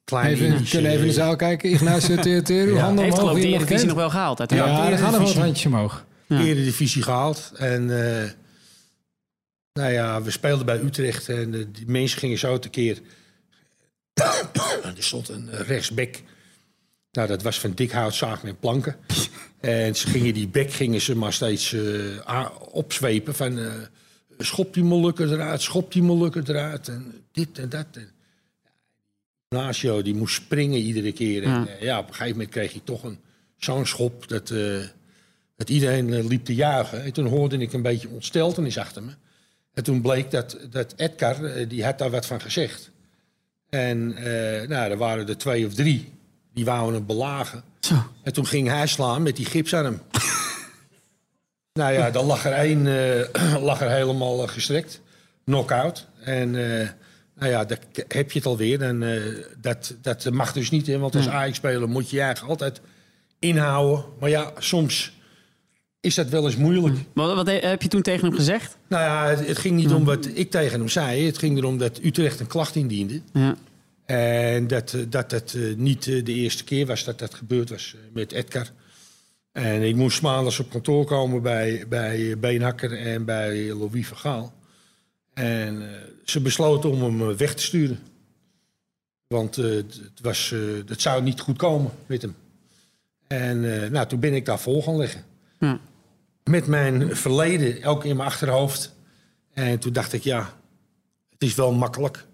Klein 0.04 0.26
Even, 0.32 0.46
Indische- 0.46 0.70
kunnen 0.74 0.90
even 0.90 1.02
in 1.02 1.08
de 1.08 1.14
zaal 1.14 1.36
kijken. 1.36 1.70
Ignacio 1.70 2.16
Teoteru, 2.22 2.74
Ja. 2.74 2.80
handen 2.80 3.04
Heeft 3.04 3.16
omhoog. 3.18 3.28
geloof 3.30 3.44
ik 3.44 3.58
wie 3.58 3.66
de 3.68 3.74
nog 3.74 3.86
nog 3.86 3.96
wel 3.96 4.10
gehaald 4.10 4.38
Ja, 4.38 4.46
uiteindelijk. 4.48 4.84
Ja, 4.88 4.92
er 4.92 4.98
gaan 4.98 5.20
nog 5.20 5.34
wat 5.34 5.42
handjes 5.42 5.66
omhoog. 5.66 6.04
Ja. 6.26 6.40
Eredivisie 6.40 7.02
gehaald. 7.02 7.52
En 7.56 7.82
eh, 8.22 8.30
nou 9.72 9.92
ja, 9.92 10.22
we 10.22 10.30
speelden 10.30 10.66
bij 10.66 10.80
Utrecht 10.80 11.28
en 11.28 11.54
eh, 11.54 11.64
die 11.72 11.86
mensen 11.86 12.18
gingen 12.18 12.38
zo 12.38 12.58
tekeer. 12.58 13.00
er 14.82 14.94
stond 14.98 15.28
een 15.28 15.50
rechtsback 15.50 16.22
Nou, 17.16 17.28
dat 17.28 17.42
was 17.42 17.61
van 17.61 17.73
dik 17.75 17.90
hout, 17.90 18.14
zagen 18.14 18.49
en 18.49 18.58
planken. 18.58 18.96
en 19.61 19.94
ze 19.96 20.06
gingen 20.08 20.35
die 20.35 20.49
bek 20.49 20.70
gingen 20.73 21.00
ze 21.00 21.16
maar 21.16 21.32
steeds 21.32 21.75
a- 22.28 22.52
opzwepen 22.70 23.35
van... 23.35 23.58
eh, 23.58 23.73
schop 24.38 24.75
die 24.75 24.82
molukken 24.85 25.32
eruit, 25.32 25.62
schop 25.62 25.92
die 25.92 26.02
molukken 26.02 26.44
eruit. 26.49 26.88
En 26.88 27.12
dit 27.32 27.58
en 27.58 27.68
dat. 27.68 27.87
En, 27.92 28.08
Ignacio, 29.49 30.02
die 30.02 30.14
moest 30.14 30.35
springen 30.35 30.78
iedere 30.80 31.12
keer. 31.12 31.42
En, 31.42 31.50
Ja. 31.50 31.66
eh, 31.66 31.80
ja, 31.82 31.99
op 31.99 32.08
een 32.08 32.14
gegeven 32.14 32.32
moment 32.37 32.50
kreeg 32.50 32.73
hij 32.73 32.80
toch 32.85 33.02
een, 33.04 33.18
zo'n 33.56 33.87
schop 33.87 34.28
dat, 34.28 34.49
dat 35.56 35.70
iedereen 35.70 36.26
liep 36.26 36.44
te 36.44 36.54
juichen. 36.54 37.02
En 37.04 37.12
toen 37.12 37.26
hoorde 37.26 37.56
ik 37.58 37.73
een 37.73 37.82
beetje 37.82 38.08
ontsteltenis 38.08 38.78
achter 38.78 39.02
me. 39.02 39.12
En 39.75 39.82
toen 39.85 40.00
bleek 40.00 40.30
dat, 40.30 40.58
dat 40.70 40.94
Edgar, 40.96 41.68
die 41.68 41.85
had 41.85 41.99
daar 41.99 42.11
wat 42.11 42.26
van 42.26 42.40
gezegd. 42.40 42.90
En 43.68 44.08
nou, 44.68 44.90
er 44.90 44.96
waren 44.96 45.28
er 45.28 45.37
twee 45.38 45.66
of 45.66 45.75
drie, 45.75 46.12
die 46.56 46.64
wouden 46.64 46.94
hem 46.94 47.06
belagen. 47.06 47.62
Zo. 47.80 47.94
En 48.22 48.32
toen 48.32 48.46
ging 48.46 48.68
hij 48.68 48.86
slaan 48.86 49.22
met 49.22 49.36
die 49.36 49.44
gipsarm. 49.44 50.00
nou 51.80 51.92
ja, 51.92 52.10
dan 52.10 52.25
lag 52.26 52.44
er 52.44 52.52
één 52.52 52.86
eh, 52.86 53.62
lag 53.68 53.80
er 53.80 53.90
helemaal 53.90 54.42
eh, 54.42 54.48
gestrekt. 54.48 55.00
Knock-out. 55.44 56.06
En 56.20 56.80
eh, 56.80 56.88
nou 57.34 57.50
ja, 57.50 57.64
dan 57.64 57.76
k- 57.92 58.12
heb 58.14 58.32
je 58.32 58.38
het 58.38 58.48
alweer. 58.48 58.82
En 58.82 59.04
dat, 59.60 59.94
dat 60.02 60.30
mag 60.30 60.52
dus 60.52 60.70
niet. 60.70 60.86
Hè, 60.86 60.98
want 60.98 61.14
als 61.16 61.28
Ajax-speler 61.28 61.88
moet 61.88 62.10
je 62.10 62.16
je 62.16 62.22
eigenlijk 62.22 62.50
altijd 62.60 62.80
inhouden. 63.38 64.04
Maar 64.20 64.30
ja, 64.30 64.52
soms 64.58 65.12
is 66.00 66.14
dat 66.14 66.28
wel 66.28 66.44
eens 66.44 66.56
moeilijk. 66.56 66.96
Wat, 67.14 67.34
wat 67.34 67.46
he- 67.46 67.58
heb 67.68 67.82
je 67.82 67.88
toen 67.88 68.02
tegen 68.02 68.26
hem 68.26 68.36
gezegd? 68.36 68.76
Nou 68.88 69.02
ja, 69.02 69.26
het, 69.36 69.46
het 69.48 69.58
ging 69.58 69.76
niet 69.76 69.92
om 69.92 70.04
wat 70.04 70.28
ik 70.34 70.50
tegen 70.50 70.78
hem 70.78 70.88
zei. 70.88 71.26
Het 71.26 71.38
ging 71.38 71.58
erom 71.58 71.78
dat 71.78 71.98
Utrecht 72.02 72.40
een 72.40 72.46
klacht 72.46 72.75
indiende. 72.75 73.20
Ja. 73.32 73.54
En 74.06 74.66
dat 74.66 74.92
eh, 74.94 75.00
dat, 75.08 75.30
dat 75.30 75.52
eh, 75.52 75.75
niet 75.76 76.06
eh, 76.06 76.25
de 76.25 76.32
eerste 76.32 76.64
keer 76.64 76.86
was 76.86 77.04
dat 77.04 77.18
dat 77.18 77.34
gebeurd 77.34 77.70
was 77.70 77.96
met 78.12 78.32
Edgar. 78.32 78.70
En 79.52 79.82
ik 79.82 79.94
moest 79.94 80.22
maandags 80.22 80.58
op 80.58 80.70
kantoor 80.70 81.04
komen 81.04 81.42
bij, 81.42 81.84
bij 81.88 82.38
Beenhakker 82.38 82.98
en 82.98 83.25
bij 83.25 83.75
Louis 83.75 84.06
van 84.06 84.16
Gaal. 84.16 84.54
En 85.34 85.90
ze 86.25 86.40
besloten 86.40 86.90
om 86.90 87.02
hem 87.02 87.36
weg 87.36 87.54
te 87.54 87.62
sturen. 87.62 87.98
Want 89.26 89.58
eh, 89.58 89.64
het 89.75 90.20
was, 90.22 90.52
eh, 90.52 90.60
het 90.86 91.02
zou 91.02 91.22
niet 91.22 91.40
goed 91.40 91.56
komen 91.56 91.90
met 92.06 92.22
hem. 92.22 92.34
En 93.26 93.60
nou, 93.92 94.06
toen 94.06 94.20
ben 94.20 94.34
ik 94.34 94.44
daar 94.44 94.60
vol 94.60 94.82
gaan 94.82 94.96
leggen. 94.96 95.25
Ja. 95.58 95.80
Met 96.44 96.66
mijn 96.66 97.16
verleden 97.16 97.84
ook 97.84 98.04
in 98.04 98.16
mijn 98.16 98.28
achterhoofd. 98.28 98.94
En 99.52 99.78
toen 99.78 99.92
dacht 99.92 100.12
ik, 100.12 100.22
ja, 100.22 100.52
het 101.30 101.42
is 101.42 101.54
wel 101.54 101.72
makkelijk 101.72 102.26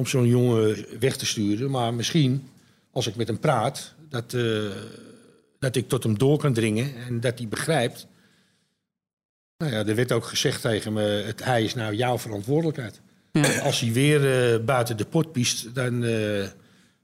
om 0.00 0.06
zo'n 0.06 0.26
jongen 0.26 0.86
weg 0.98 1.16
te 1.16 1.26
sturen. 1.26 1.70
Maar 1.70 1.94
misschien, 1.94 2.48
als 2.90 3.06
ik 3.06 3.16
met 3.16 3.26
hem 3.26 3.38
praat, 3.38 3.94
dat, 4.08 4.34
eh, 4.34 4.70
dat 5.58 5.76
ik 5.76 5.88
tot 5.88 6.02
hem 6.02 6.18
door 6.18 6.38
kan 6.38 6.52
dringen 6.52 6.96
en 7.06 7.20
dat 7.20 7.38
hij 7.38 7.48
begrijpt. 7.48 8.06
Nou 9.58 9.72
ja, 9.72 9.86
er 9.86 9.94
werd 9.94 10.12
ook 10.12 10.24
gezegd 10.24 10.60
tegen 10.60 10.92
me, 10.92 11.02
het, 11.02 11.44
hij 11.44 11.64
is 11.64 11.74
nou 11.74 11.94
jouw 11.94 12.18
verantwoordelijkheid. 12.18 13.00
Ja. 13.32 13.58
Als 13.58 13.80
hij 13.80 13.92
weer 13.92 14.52
eh, 14.52 14.64
buiten 14.64 14.96
de 14.96 15.04
pot 15.04 15.32
piest, 15.32 15.74
dan, 15.74 16.04
eh, 16.04 16.46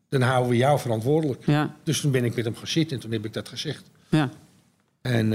dan 0.09 0.21
houden 0.23 0.51
we 0.51 0.57
jou 0.57 0.79
verantwoordelijk. 0.79 1.47
Ja. 1.47 1.77
Dus 1.83 2.01
toen 2.01 2.11
ben 2.11 2.25
ik 2.25 2.35
met 2.35 2.45
hem 2.45 2.57
gaan 2.57 2.67
zitten 2.67 2.97
en 2.97 3.03
toen 3.03 3.13
heb 3.13 3.25
ik 3.25 3.33
dat 3.33 3.49
gezegd. 3.49 3.91
ja. 4.09 4.31
En 5.03 5.33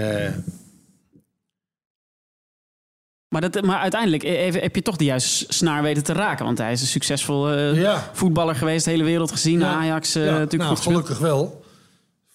Maar, 3.32 3.42
dat, 3.52 3.62
maar 3.62 3.80
uiteindelijk 3.80 4.24
eh, 4.24 4.32
even, 4.46 4.62
heb 4.62 4.76
je 4.76 4.82
toch 4.82 4.96
de 4.96 5.04
juiste 5.04 5.46
snaar 5.54 5.82
weten 5.84 6.04
te 6.04 6.14
raken. 6.14 6.46
Want 6.46 6.58
hij 6.58 6.72
is 6.72 6.82
een 6.82 6.88
succesvol 6.88 7.50
eh, 7.52 7.82
ja, 7.82 8.10
voetballer 8.14 8.56
geweest, 8.56 8.86
de 8.86 8.92
hele 8.92 9.04
wereld 9.04 9.32
gezien. 9.32 9.60
Ja. 9.60 9.74
Ajax 9.74 10.16
eh, 10.16 10.26
ja, 10.26 10.32
natuurlijk 10.32 10.52
nou, 10.64 10.68
goed 10.68 10.78
gespeeld. 10.78 10.96
gelukkig 11.06 11.18
wel. 11.28 11.64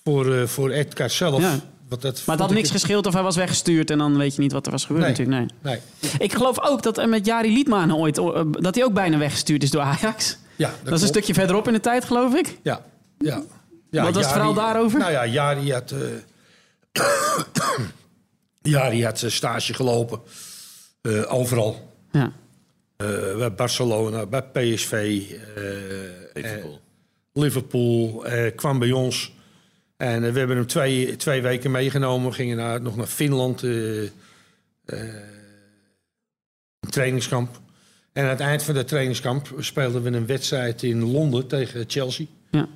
Voor, 0.05 0.35
eh 0.35 0.47
voor 0.47 0.71
Edgar 0.71 1.11
zelf. 1.11 1.41
Ja. 1.41 1.59
Want 1.89 2.03
dat 2.03 2.23
Maar 2.27 2.35
het 2.35 2.45
had 2.45 2.51
ik- 2.51 2.57
niks 2.57 2.71
gescheeld 2.71 3.07
of 3.07 3.13
hij 3.13 3.23
was 3.23 3.37
weggestuurd 3.37 3.91
en 3.91 3.99
dan 3.99 4.17
weet 4.17 4.35
je 4.35 4.41
niet 4.41 4.53
wat 4.53 4.67
er 4.67 4.73
was 4.73 4.85
gebeurd 4.85 5.05
Nee. 5.07 5.11
natuurlijk. 5.27 5.53
Nee. 5.63 5.81
Nee. 6.01 6.13
Ik 6.19 6.33
geloof 6.33 6.61
ook 6.61 6.83
dat 6.83 7.07
met 7.07 7.27
Jari 7.27 7.53
Liedman 7.53 7.95
ooit, 7.97 8.15
dat 8.51 8.75
hij 8.75 8.85
ook 8.85 8.93
bijna 8.95 9.19
weggestuurd 9.19 9.63
is 9.63 9.71
door 9.71 9.83
Ajax. 9.83 10.39
Ja, 10.57 10.75
Dat, 10.83 10.95
is 10.95 11.03
een 11.03 11.09
stukje 11.09 11.35
verderop 11.35 11.67
in 11.67 11.73
de 11.73 11.81
tijd, 11.81 12.05
geloof 12.05 12.35
ik. 12.35 12.59
Ja, 12.63 12.81
ja. 13.19 13.43
ja 13.91 14.03
Wat 14.03 14.15
was 14.15 14.25
het 14.25 14.33
verhaal 14.33 14.55
daarover? 14.55 14.99
Nou 14.99 15.11
ja, 15.13 15.27
Jari 15.27 15.73
had, 15.73 15.95
Jari 18.63 19.05
had 19.05 19.19
zijn 19.19 19.33
stage 19.33 19.75
gelopen. 19.75 20.21
Eh, 21.07 21.33
overal. 21.35 21.93
Ja. 22.13 22.33
Eh, 22.97 23.37
bij 23.37 23.55
Barcelona, 23.55 24.27
bij 24.27 24.43
PSV, 24.43 24.93
eh, 24.93 25.63
Liverpool. 26.43 26.81
eh, 27.33 27.43
Liverpool. 27.43 28.27
eh, 28.27 28.55
kwam 28.57 28.79
bij 28.79 28.93
ons. 28.93 29.35
En 29.97 30.33
we 30.33 30.39
hebben 30.39 30.57
hem 30.57 30.67
twee, 30.67 31.17
twee 31.17 31.43
weken 31.43 31.71
meegenomen. 31.71 32.29
We 32.29 32.35
gingen 32.35 32.57
naar, 32.57 32.81
nog 32.83 32.97
naar 32.97 33.07
Finland. 33.07 33.63
eh, 33.63 34.03
eh, 34.05 34.11
een 36.81 36.91
trainingskamp. 36.91 37.61
En 38.13 38.25
aan 38.25 38.31
het 38.31 38.41
eind 38.41 38.63
van 38.63 38.75
dat 38.75 38.89
trainingskamp 38.89 39.55
speelden 39.59 40.03
we 40.03 40.11
een 40.11 40.27
wedstrijd 40.27 40.83
in 40.83 41.05
Londen 41.11 41.47
tegen 41.47 41.85
Chelsea. 41.87 42.27
Ja. 42.51 42.69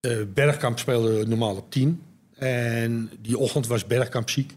Eh, 0.00 0.18
Bergkamp 0.34 0.78
speelde 0.78 1.26
normaal 1.26 1.56
op 1.56 1.70
10. 1.70 2.02
En 2.36 3.10
die 3.20 3.38
ochtend 3.38 3.66
was 3.66 3.86
Bergkamp 3.86 4.30
ziek. 4.30 4.52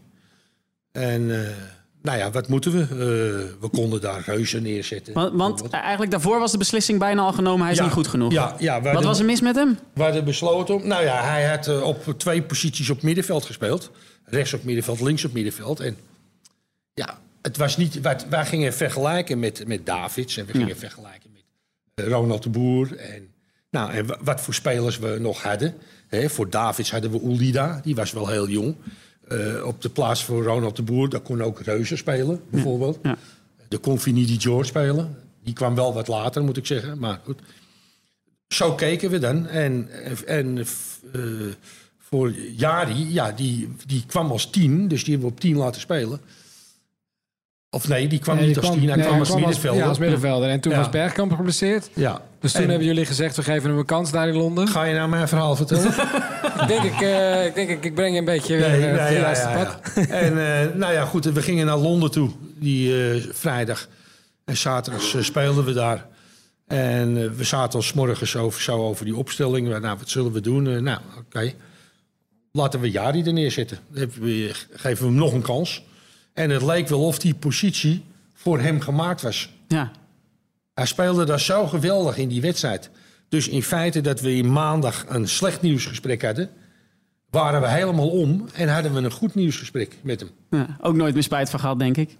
En 0.92 1.44
eh, 1.46 1.50
nou 2.04 2.18
ja, 2.18 2.30
wat 2.30 2.48
moeten 2.48 2.72
we? 2.72 2.80
Eh, 2.82 3.60
we 3.60 3.68
konden 3.72 4.00
daar 4.00 4.22
reuzen 4.26 4.62
neerzetten. 4.62 5.14
Want, 5.14 5.32
want 5.60 5.70
eigenlijk 5.70 6.10
daarvoor 6.10 6.38
was 6.38 6.52
de 6.52 6.58
beslissing 6.58 6.98
bijna 6.98 7.22
al 7.22 7.32
genomen. 7.32 7.62
Hij 7.62 7.70
is 7.72 7.78
Ja, 7.78 7.84
niet 7.84 7.92
goed 7.92 8.08
genoeg. 8.08 8.32
Ja, 8.32 8.56
ja, 8.58 8.74
Wat 8.74 8.84
hadden- 8.92 9.08
was 9.10 9.18
er 9.18 9.24
mis 9.24 9.40
met 9.40 9.54
hem? 9.56 9.78
we 9.94 10.02
hadden 10.02 10.24
besloten 10.24 10.74
om... 10.74 10.86
Nou 10.86 11.02
ja, 11.04 11.22
hij 11.24 11.44
had 11.48 11.68
eh, 11.68 11.82
op 11.82 12.14
twee 12.16 12.42
posities 12.42 12.90
op 12.90 13.02
middenveld 13.02 13.44
gespeeld. 13.44 13.90
Rechts 14.24 14.52
op 14.52 14.64
middenveld, 14.64 15.00
links 15.00 15.24
op 15.24 15.32
middenveld. 15.32 15.80
En 15.80 15.96
ja, 16.94 17.18
het 17.42 17.56
was 17.56 17.76
niet... 17.76 18.00
Wij, 18.00 18.16
wij 18.28 18.46
gingen 18.46 18.74
vergelijken 18.74 19.38
met, 19.38 19.66
met 19.66 19.86
Davids. 19.86 20.36
En 20.36 20.46
we 20.46 20.52
gingen 20.52 20.76
vergelijken 20.78 21.30
met 21.32 21.42
eh, 22.06 22.12
Ronald 22.12 22.42
de 22.42 22.48
Boer. 22.50 22.96
En, 22.96 23.28
nou, 23.70 23.90
en 23.92 24.06
wa- 24.06 24.18
wat 24.24 24.40
voor 24.40 24.54
spelers 24.54 24.98
we 24.98 25.16
nog 25.20 25.42
hadden. 25.42 25.74
Hè, 26.08 26.28
voor 26.30 26.50
Davids 26.50 26.90
hadden 26.90 27.10
we 27.10 27.20
Oelida. 27.22 27.80
Die 27.82 27.94
was 27.94 28.12
wel 28.12 28.28
heel 28.28 28.48
jong. 28.48 28.74
Eh, 29.28 29.66
op 29.66 29.82
de 29.82 29.88
plaats 29.88 30.24
voor 30.24 30.42
Ronald 30.44 30.76
de 30.76 30.82
Boer, 30.82 31.08
daar 31.08 31.20
kon 31.20 31.42
ook 31.42 31.60
Reuzen 31.60 31.98
spelen, 31.98 32.40
bijvoorbeeld. 32.50 32.98
Ja. 33.02 33.16
De 33.68 33.78
kon 33.78 33.98
Vinicius 34.00 34.42
George 34.42 34.64
spelen. 34.68 35.16
Die 35.42 35.54
kwam 35.54 35.74
wel 35.74 35.94
wat 35.94 36.08
later, 36.08 36.42
moet 36.44 36.56
ik 36.56 36.66
zeggen. 36.66 36.98
Maar 36.98 37.20
goed. 37.24 37.38
Zo 38.48 38.74
keken 38.74 39.10
we 39.10 39.18
dan. 39.18 39.46
En, 39.46 39.88
en 40.26 40.58
eh, 41.12 41.20
voor 41.98 42.32
Jari, 42.56 43.12
ja, 43.12 43.32
die, 43.32 43.68
die 43.86 44.04
kwam 44.06 44.30
als 44.30 44.50
tien. 44.50 44.88
Dus 44.88 45.02
die 45.04 45.12
hebben 45.12 45.28
we 45.30 45.34
op 45.36 45.40
tien 45.40 45.56
laten 45.56 45.80
spelen. 45.80 46.20
Of 47.70 47.88
nee, 47.88 48.08
die 48.08 48.18
kwam 48.18 48.36
Nee, 48.36 48.44
niet 48.46 48.54
die 48.54 48.62
als 48.62 48.70
kwam- 48.72 48.80
tien. 48.80 48.88
Hij 48.88 48.98
nee, 48.98 49.06
kwam 49.06 49.18
als 49.18 49.34
middenvelder. 49.34 49.80
Ja, 49.82 49.88
als 49.88 49.98
middenvelder. 49.98 50.48
En 50.48 50.60
toen 50.60 50.72
Ja. 50.72 50.78
was 50.78 50.90
Bergkamp 50.90 51.32
geblesseerd. 51.32 51.90
Ja. 51.94 52.22
Dus 52.44 52.52
toen 52.52 52.62
En 52.62 52.68
hebben 52.68 52.86
jullie 52.86 53.04
gezegd, 53.04 53.36
we 53.36 53.42
geven 53.42 53.68
hem 53.68 53.78
een 53.78 53.84
kans 53.84 54.10
daar 54.10 54.28
in 54.28 54.36
Londen. 54.36 54.68
Ga 54.68 54.84
je 54.84 54.94
nou 54.94 55.08
mijn 55.08 55.28
verhaal 55.28 55.56
vertellen? 55.56 55.86
ik 56.60 56.64
denk, 56.66 56.82
ik, 56.82 57.00
eh, 57.00 57.46
ik, 57.46 57.54
denk 57.54 57.68
ik, 57.68 57.84
ik 57.84 57.94
breng 57.94 58.12
je 58.12 58.18
een 58.18 58.24
beetje 58.24 58.56
Nee, 58.56 58.70
weer, 58.70 58.80
nee, 58.80 58.90
eh, 58.90 59.04
het 59.04 59.12
ja, 59.12 59.20
juiste 59.20 59.48
ja, 59.48 59.64
pad. 59.64 59.92
ja. 59.94 60.02
En 60.26 60.62
eh, 60.62 60.74
nou 60.74 60.92
ja, 60.92 61.04
goed, 61.04 61.24
we 61.24 61.42
gingen 61.42 61.66
naar 61.66 61.76
Londen 61.76 62.10
toe 62.10 62.30
die 62.58 63.10
eh, 63.12 63.22
vrijdag. 63.32 63.88
En 64.44 64.56
zaterdag 64.56 65.02
speelden 65.20 65.64
we 65.64 65.72
daar. 65.72 66.06
En 66.66 67.36
we 67.36 67.44
zaten 67.44 67.78
al 67.78 67.84
's 67.84 67.92
morgens 67.92 68.36
over, 68.36 68.62
zo 68.62 68.86
over 68.86 69.04
die 69.04 69.16
opstelling. 69.16 69.68
Nou, 69.68 69.98
wat 69.98 70.08
zullen 70.08 70.32
we 70.32 70.40
doen? 70.40 70.82
Nou, 70.82 70.98
oké. 71.18 71.52
Laten 72.52 72.80
we 72.80 72.90
Jari 72.90 73.22
er 73.22 73.32
neerzetten. 73.32 73.78
Dan 73.88 74.08
geven 74.72 75.04
we 75.04 75.10
hem 75.10 75.14
nog 75.14 75.32
een 75.32 75.42
kans. 75.42 75.84
En 76.32 76.50
het 76.50 76.62
leek 76.62 76.88
wel 76.88 77.06
of 77.06 77.18
die 77.18 77.34
positie 77.34 78.04
voor 78.34 78.60
hem 78.60 78.80
gemaakt 78.80 79.22
was. 79.22 79.50
Ja. 79.68 79.90
Hij 80.74 80.86
speelde 80.86 81.24
daar 81.24 81.40
zo 81.40 81.66
geweldig 81.66 82.16
in 82.16 82.28
die 82.28 82.40
wedstrijd. 82.40 82.90
Dus 83.28 83.48
in 83.48 83.62
feite 83.62 84.00
dat 84.00 84.20
we 84.20 84.34
in 84.36 84.52
maandag 84.52 85.04
een 85.08 85.28
slecht 85.28 85.62
nieuwsgesprek 85.62 86.22
hadden... 86.22 86.50
waren 87.30 87.60
we 87.60 87.68
helemaal 87.68 88.08
om 88.08 88.46
en 88.54 88.68
hadden 88.68 88.94
we 88.94 89.00
een 89.00 89.10
goed 89.10 89.34
nieuwsgesprek 89.34 89.96
met 90.02 90.20
hem. 90.20 90.30
Ja. 90.50 90.76
Ook 90.80 90.94
nooit 90.94 91.14
meer 91.14 91.22
spijt 91.22 91.50
van 91.50 91.60
gehad, 91.60 91.78
denk 91.78 91.96
ik. 91.96 92.16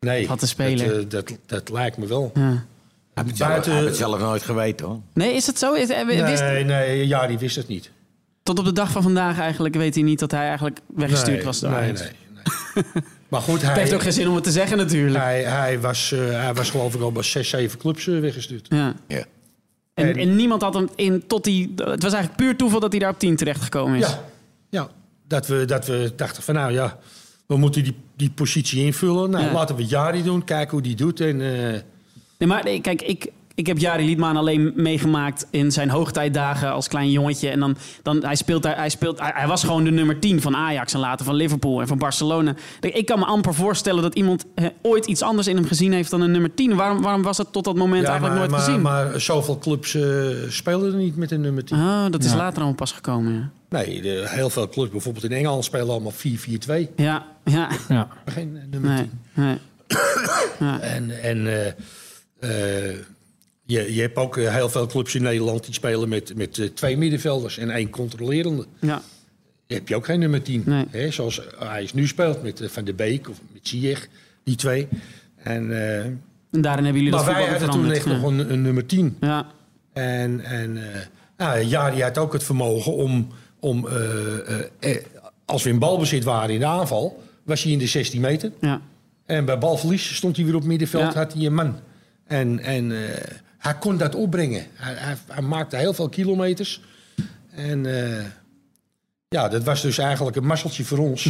Nee, 0.00 0.26
Had 0.26 0.38
te 0.38 0.46
spelen. 0.46 0.86
Dat, 0.86 0.96
eh, 1.04 1.08
dat, 1.10 1.38
dat 1.46 1.68
lijkt 1.70 1.96
me 1.96 2.06
wel. 2.06 2.30
Ja. 2.34 2.40
Hij 2.40 3.24
heeft 3.24 3.28
het 3.28 3.36
zelf- 3.36 3.50
Buiten- 3.50 3.70
hij 3.72 3.80
heeft 3.80 3.98
het 3.98 4.08
zelf 4.08 4.20
nooit 4.20 4.42
geweten 4.42 4.86
hoor. 4.86 5.00
Nee, 5.12 5.34
is 5.34 5.46
het 5.46 5.58
zo? 5.58 5.72
Is, 5.72 5.88
eh, 5.88 6.06
wist- 6.06 6.42
Nee, 6.42 6.64
nee, 6.64 7.06
ja, 7.06 7.26
die 7.26 7.38
wist 7.38 7.56
het 7.56 7.68
niet. 7.68 7.90
Tot 8.42 8.58
op 8.58 8.64
de 8.64 8.72
dag 8.72 8.90
van 8.90 9.02
vandaag 9.02 9.38
eigenlijk 9.38 9.74
weet 9.74 9.94
hij 9.94 10.04
niet 10.04 10.18
dat 10.18 10.30
hij 10.30 10.46
eigenlijk 10.48 10.78
weggestuurd 10.94 11.36
nee, 11.36 11.44
was 11.44 11.60
door 11.60 11.70
nee, 11.70 11.92
nee, 11.92 12.02
nee. 12.74 12.84
maar 13.28 13.40
goed, 13.40 13.62
Het 13.62 13.72
heeft 13.72 13.86
hij, 13.88 13.96
ook 13.96 14.02
geen 14.02 14.12
zin 14.12 14.28
om 14.28 14.34
het 14.34 14.44
te 14.44 14.50
zeggen 14.50 14.76
natuurlijk. 14.76 15.16
hij, 15.24 15.42
hij, 15.44 15.80
was, 15.80 16.12
eh, 16.12 16.18
hij 16.42 16.54
was 16.54 16.70
geloof 16.70 16.94
ik 16.94 17.00
al 17.00 17.12
bij 17.12 17.22
zes, 17.22 17.48
zeven 17.48 17.78
clubs 17.78 18.06
eh, 18.06 18.20
weggestuurd. 18.20 18.66
Ja. 18.68 18.94
Ja. 19.08 19.24
En, 19.94 20.06
En- 20.08 20.16
en 20.16 20.36
niemand 20.36 20.62
had 20.62 20.74
hem 20.74 20.88
in 20.94 21.26
tot 21.26 21.44
die. 21.44 21.72
Het 21.76 22.02
was 22.02 22.12
eigenlijk 22.12 22.36
puur 22.36 22.56
toeval 22.56 22.80
dat 22.80 22.90
hij 22.90 23.00
daar 23.00 23.10
op 23.10 23.18
10 23.18 23.36
terecht 23.36 23.62
gekomen 23.62 23.98
is. 23.98 24.06
Ja, 24.08 24.24
ja 24.70 24.88
dat, 25.28 25.46
we, 25.46 25.64
dat 25.64 25.86
we 25.86 26.12
dachten 26.16 26.42
van 26.42 26.54
nou 26.54 26.72
ja, 26.72 26.98
we 27.46 27.56
moeten 27.56 27.82
die, 27.84 27.94
die 28.16 28.30
positie 28.30 28.84
invullen. 28.84 29.30
Nou, 29.30 29.44
Ja. 29.44 29.52
laten 29.52 29.76
we 29.76 29.84
Jari 29.84 30.22
doen, 30.22 30.44
kijken 30.44 30.70
hoe 30.72 30.82
die 30.82 30.96
doet. 30.96 31.20
En, 31.20 31.40
eh, 31.40 31.80
Nee, 32.38 32.48
maar 32.48 32.64
nee, 32.64 32.80
kijk, 32.80 33.02
ik, 33.02 33.26
ik 33.56 33.66
heb 33.66 33.78
Jari 33.78 34.04
Liedman 34.04 34.36
alleen 34.36 34.72
meegemaakt 34.74 35.46
in 35.50 35.72
zijn 35.72 35.90
hoogtijdagen 35.90 36.72
als 36.72 36.88
klein 36.88 37.10
jongetje. 37.10 37.48
En 37.48 37.60
dan, 37.60 37.76
dan 38.02 38.24
hij 38.24 38.34
speelt 38.34 38.62
daar, 38.62 38.76
hij 38.76 38.88
speelt, 38.88 39.18
hij, 39.20 39.32
hij 39.34 39.46
was 39.46 39.64
gewoon 39.64 39.84
de 39.84 39.90
nummer 39.90 40.18
10 40.18 40.40
van 40.40 40.56
Ajax 40.56 40.94
en 40.94 41.00
later 41.00 41.24
van 41.24 41.34
Liverpool 41.34 41.80
en 41.80 41.86
van 41.86 41.98
Barcelona. 41.98 42.54
Ik 42.80 43.06
kan 43.06 43.18
me 43.18 43.24
amper 43.24 43.54
voorstellen 43.54 44.02
dat 44.02 44.14
iemand 44.14 44.44
eh, 44.54 44.66
ooit 44.82 45.06
iets 45.06 45.22
anders 45.22 45.46
in 45.46 45.56
hem 45.56 45.64
gezien 45.66 45.92
heeft 45.92 46.10
dan 46.10 46.20
een 46.20 46.30
nummer 46.30 46.54
10. 46.54 46.76
Waarom, 46.76 47.02
waarom 47.02 47.22
was 47.22 47.36
dat 47.36 47.52
tot 47.52 47.64
dat 47.64 47.76
moment 47.76 48.02
Ja, 48.02 48.08
eigenlijk 48.08 48.38
maar, 48.38 48.48
nooit 48.48 48.56
maar, 48.56 48.66
gezien? 48.68 48.82
maar 48.82 49.20
zoveel 49.20 49.58
clubs 49.58 49.94
eh 49.94 50.02
spelen 50.48 50.92
er 50.92 50.98
niet 50.98 51.16
met 51.16 51.30
een 51.30 51.40
nummer 51.40 51.64
10. 51.64 51.76
Ah, 51.78 52.10
dat 52.10 52.24
is 52.24 52.34
later 52.34 52.56
allemaal 52.56 52.74
pas 52.74 52.92
gekomen. 52.92 53.32
Ja, 53.32 53.50
Nee, 53.68 54.02
de, 54.02 54.24
heel 54.26 54.50
veel 54.50 54.68
clubs, 54.68 54.90
bijvoorbeeld 54.90 55.24
in 55.24 55.32
Engeland, 55.32 55.64
spelen 55.64 55.88
allemaal 55.88 56.12
4-4-2. 56.12 56.16
ja. 56.96 57.26
ja. 57.44 57.68
Ja. 57.88 58.08
Geen 58.26 58.56
eh, 58.56 58.62
nummer 58.70 58.90
Nee, 58.90 59.10
10. 59.34 59.44
nee. 59.44 59.58
En, 60.80 61.22
en 61.22 61.46
eh, 62.40 62.88
eh, 62.90 62.96
je, 63.66 63.94
je 63.94 64.00
hebt 64.00 64.16
ook 64.16 64.36
eh, 64.36 64.54
heel 64.54 64.68
veel 64.68 64.86
clubs 64.86 65.14
in 65.14 65.22
Nederland 65.22 65.64
die 65.64 65.74
spelen 65.74 66.08
met, 66.08 66.36
met 66.36 66.58
eh, 66.58 66.68
twee 66.68 66.96
middenvelders 66.96 67.58
en 67.58 67.70
één 67.70 67.90
controlerende. 67.90 68.66
Ja. 68.80 69.02
heb 69.66 69.88
je 69.88 69.96
ook 69.96 70.04
geen 70.04 70.18
nummer 70.20 70.42
10. 70.42 70.62
Nee. 70.66 70.84
Hè, 70.90 71.10
zoals 71.10 71.40
hij 71.58 71.82
is 71.82 71.92
nu 71.92 72.06
speelt 72.06 72.42
met 72.42 72.60
eh, 72.60 72.68
Van 72.68 72.84
der 72.84 72.94
Beek 72.94 73.28
of 73.28 73.40
met 73.52 73.68
Ziyech, 73.68 74.08
die 74.44 74.56
twee. 74.56 74.88
En, 75.36 75.70
En 76.50 76.60
daarin 76.60 76.84
hebben 76.84 77.02
jullie 77.02 77.18
maar 77.18 77.24
dat 77.26 77.34
wij 77.34 77.48
hadden 77.48 77.70
toen 77.70 77.90
echt 77.90 78.06
nog 78.06 78.22
een, 78.22 78.52
een 78.52 78.62
nummer 78.62 78.86
10. 78.86 79.16
ja. 79.20 79.46
En, 79.92 80.40
en 80.40 80.76
eh 80.92 81.00
nou, 81.36 81.60
Jari 81.60 82.02
had 82.02 82.18
ook 82.18 82.32
het 82.32 82.44
vermogen 82.44 82.94
om, 82.94 83.28
om 83.60 83.88
als 85.44 85.62
we 85.62 85.70
in 85.70 85.78
balbezit 85.78 86.24
waren 86.24 86.54
in 86.54 86.60
de 86.60 86.66
aanval, 86.66 87.22
was 87.42 87.62
hij 87.62 87.72
in 87.72 87.78
de 87.78 87.86
16 87.86 88.20
meter. 88.20 88.52
ja. 88.60 88.80
En 89.26 89.44
bij 89.44 89.58
balverlies 89.58 90.14
stond 90.16 90.36
hij 90.36 90.44
weer 90.44 90.54
op 90.54 90.64
middenveld, 90.64 91.12
Ja. 91.12 91.18
had 91.18 91.32
hij 91.32 91.46
een 91.46 91.54
man. 91.54 91.76
En, 92.26 92.58
en 92.58 92.92
hij 93.66 93.78
kon 93.78 93.96
dat 93.96 94.14
opbrengen. 94.14 94.66
Hij, 94.74 94.94
hij, 94.94 95.16
hij 95.28 95.42
maakte 95.42 95.76
heel 95.76 95.94
veel 95.94 96.08
kilometers. 96.08 96.80
En 97.50 97.86
eh, 97.86 98.24
ja, 99.28 99.48
dat 99.48 99.64
was 99.64 99.82
dus 99.82 99.98
eigenlijk 99.98 100.36
een 100.36 100.46
masseltje 100.46 100.84
voor 100.84 100.98
ons. 100.98 101.28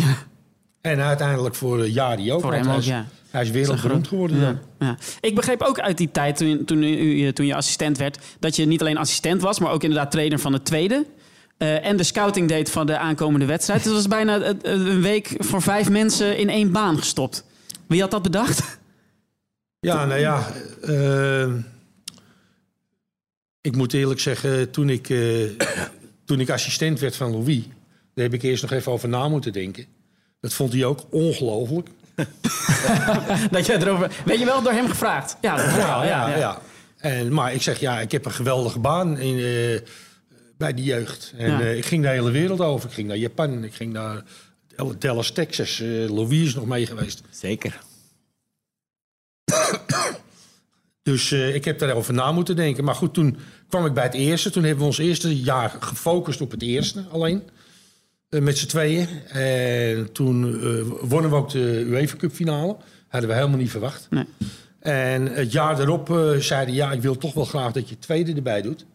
En 0.80 1.00
uiteindelijk 1.00 1.54
voor 1.54 1.82
eh, 1.82 1.94
Jari 1.94 2.32
ook. 2.32 2.40
Voor 2.40 2.52
hem 2.52 2.64
hij 2.66 2.72
ook, 2.74 2.80
is, 2.80 2.86
ja. 2.86 3.06
Hij 3.30 3.42
is 3.42 3.50
wereldberoemd 3.50 4.08
geworden. 4.08 4.40
Ja, 4.40 4.58
ja. 4.78 4.96
Ik 5.20 5.34
begreep 5.34 5.62
ook 5.62 5.80
uit 5.80 5.98
die 5.98 6.10
tijd, 6.10 6.36
toen, 6.36 6.64
toen, 6.64 6.82
u, 6.82 7.32
toen 7.32 7.46
je 7.46 7.54
assistent 7.54 7.98
werd, 7.98 8.18
dat 8.38 8.56
je 8.56 8.66
niet 8.66 8.80
alleen 8.80 8.96
assistent 8.98 9.42
was, 9.42 9.58
maar 9.58 9.70
ook 9.72 9.82
inderdaad 9.82 10.10
trainer 10.10 10.38
van 10.38 10.52
het 10.52 10.64
tweede. 10.64 11.06
eh, 11.58 11.86
en 11.86 11.96
de 11.96 12.02
scouting 12.02 12.48
deed 12.48 12.70
van 12.70 12.86
de 12.86 12.98
aankomende 12.98 13.46
wedstrijd. 13.46 13.82
Dus 13.82 13.92
dat 13.92 14.02
was 14.02 14.10
bijna 14.10 14.40
eh, 14.40 14.48
eh, 14.50 14.56
een 14.62 15.02
week 15.02 15.34
voor 15.38 15.62
vijf 15.62 15.88
mensen 15.88 16.38
in 16.38 16.48
één 16.48 16.72
baan 16.72 16.98
gestopt. 16.98 17.44
Wie 17.86 18.00
had 18.00 18.10
dat 18.10 18.22
bedacht? 18.22 18.78
Ja, 19.80 20.04
nou 20.04 20.20
ja. 20.20 20.46
eh, 20.82 21.52
ik 23.66 23.76
moet 23.76 23.92
eerlijk 23.92 24.20
zeggen, 24.20 24.70
toen 24.70 24.88
ik, 24.90 25.08
eh, 25.10 25.44
toen 26.24 26.40
ik 26.40 26.50
assistent 26.50 27.00
werd 27.00 27.16
van 27.16 27.30
Louis... 27.30 27.62
daar 28.14 28.24
heb 28.24 28.34
ik 28.34 28.42
eerst 28.42 28.62
nog 28.62 28.70
even 28.72 28.92
over 28.92 29.08
na 29.08 29.28
moeten 29.28 29.52
denken. 29.52 29.86
Dat 30.40 30.52
vond 30.52 30.72
hij 30.72 30.84
ook 30.84 31.04
ongelooflijk. 31.10 31.88
dat 33.50 33.66
je 33.66 33.72
erover, 33.80 34.10
weet 34.24 34.38
je 34.38 34.44
wel, 34.44 34.62
door 34.62 34.72
hem 34.72 34.88
gevraagd? 34.88 35.36
Ja, 35.40 35.56
dat 35.56 35.64
ja, 35.74 36.04
ja, 36.04 36.36
ja. 36.36 36.60
En, 36.96 37.32
maar 37.32 37.54
ik 37.54 37.62
zeg, 37.62 37.80
ja, 37.80 38.00
ik 38.00 38.12
heb 38.12 38.24
een 38.24 38.32
geweldige 38.32 38.78
baan 38.78 39.18
in, 39.18 39.34
eh, 39.36 39.80
bij 40.58 40.74
de 40.74 40.82
jeugd. 40.82 41.32
En 41.36 41.50
Ja. 41.50 41.60
eh, 41.60 41.76
ik 41.76 41.84
ging 41.86 42.02
de 42.02 42.08
hele 42.08 42.30
wereld 42.30 42.60
over. 42.60 42.88
Ik 42.88 42.94
ging 42.94 43.08
naar 43.08 43.16
Japan, 43.16 43.64
ik 43.64 43.74
ging 43.74 43.92
naar 43.92 44.22
Dallas, 44.98 45.30
Texas. 45.30 45.78
Louis 46.08 46.46
is 46.46 46.54
nog 46.54 46.66
mee 46.66 46.86
geweest. 46.86 47.22
Zeker. 47.30 47.78
Dus 51.06 51.32
eh, 51.32 51.54
ik 51.54 51.64
heb 51.64 51.78
daarover 51.78 52.14
na 52.14 52.32
moeten 52.32 52.56
denken. 52.56 52.84
Maar 52.84 52.94
goed, 52.94 53.14
toen 53.14 53.36
kwam 53.68 53.86
ik 53.86 53.94
bij 53.94 54.02
het 54.04 54.14
eerste. 54.14 54.50
Toen 54.50 54.62
hebben 54.62 54.80
we 54.80 54.86
ons 54.86 54.98
eerste 54.98 55.40
jaar 55.40 55.76
gefocust 55.80 56.40
op 56.40 56.50
het 56.50 56.62
eerste 56.62 57.04
alleen. 57.10 57.42
Eh, 58.28 58.40
met 58.40 58.58
z'n 58.58 58.66
tweeën. 58.66 59.08
En 59.28 60.12
toen 60.12 60.60
eh, 60.60 61.08
wonnen 61.08 61.30
we 61.30 61.36
ook 61.36 61.50
de 61.50 61.84
UEFA 61.86 62.16
Cup 62.16 62.32
finale. 62.32 62.76
Hadden 63.08 63.30
we 63.30 63.36
helemaal 63.36 63.58
niet 63.58 63.70
verwacht. 63.70 64.06
Nee. 64.10 64.24
En 64.80 65.26
het 65.26 65.52
jaar 65.52 65.76
daarop 65.76 66.34
zeiden 66.38 66.74
ja, 66.74 66.92
ik 66.92 67.02
wil 67.02 67.16
toch 67.16 67.34
wel 67.34 67.44
graag 67.44 67.72
dat 67.72 67.88
je 67.88 67.94
het 67.94 68.02
tweede 68.04 68.34
erbij 68.34 68.62
doet. 68.62 68.86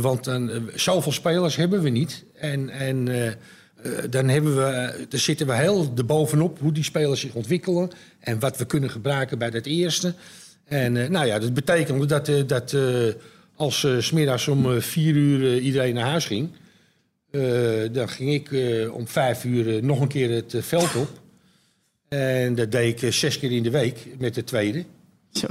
Want 0.00 0.24
dan, 0.24 0.70
zoveel 0.74 1.12
spelers 1.12 1.56
hebben 1.56 1.82
we 1.82 1.88
niet. 1.88 2.24
En, 2.34 2.68
en 2.68 3.04
dan 4.10 4.28
hebben 4.28 4.56
we, 4.56 5.06
daar 5.08 5.20
zitten 5.20 5.46
we 5.46 5.54
heel 5.54 5.92
erbovenop 5.96 6.58
hoe 6.58 6.72
die 6.72 6.84
spelers 6.84 7.20
zich 7.20 7.34
ontwikkelen. 7.34 7.90
En 8.20 8.38
wat 8.38 8.56
we 8.56 8.64
kunnen 8.64 8.90
gebruiken 8.90 9.38
bij 9.38 9.50
dat 9.50 9.66
eerste. 9.66 10.14
En 10.70 10.96
eh, 10.96 11.08
nou 11.08 11.26
ja, 11.26 11.38
dat 11.38 11.54
betekende 11.54 12.06
dat, 12.06 12.28
eh, 12.28 12.46
dat 12.46 12.72
eh, 12.72 12.82
als 13.56 13.86
smiddags 13.98 14.48
om 14.48 14.80
vier 14.80 15.14
uur 15.14 15.58
iedereen 15.58 15.94
naar 15.94 16.08
huis 16.08 16.24
ging... 16.24 16.50
dan 17.92 18.08
ging 18.08 18.32
ik 18.32 18.50
om 18.92 19.08
vijf 19.08 19.44
uur 19.44 19.84
nog 19.84 20.00
een 20.00 20.08
keer 20.08 20.30
het 20.30 20.54
veld 20.58 20.94
op. 20.94 21.08
En 22.08 22.54
dat 22.54 22.72
deed 22.72 23.02
ik 23.02 23.12
zes 23.12 23.38
keer 23.38 23.52
in 23.52 23.62
de 23.62 23.70
week 23.70 24.06
met 24.18 24.34
de 24.34 24.44
tweede. 24.44 24.84
Zo. 25.32 25.46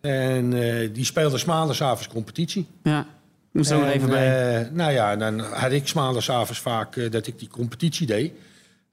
En 0.00 0.62
eh, 0.62 0.88
die 0.92 1.04
speelde 1.04 1.38
's 1.38 1.44
maandagavonds 1.44 2.08
competitie. 2.08 2.66
Ja, 2.82 3.06
moest 3.52 3.70
er 3.70 3.86
even 3.86 4.08
bij. 4.08 4.60
eh, 4.60 4.70
nou 4.72 4.92
ja, 4.92 5.16
dan 5.16 5.40
had 5.40 5.72
ik 5.72 5.88
's 5.88 5.92
maandagavonds 5.92 6.60
vaak 6.60 7.10
dat 7.12 7.26
ik 7.26 7.38
die 7.38 7.48
competitie 7.48 8.06
deed. 8.06 8.32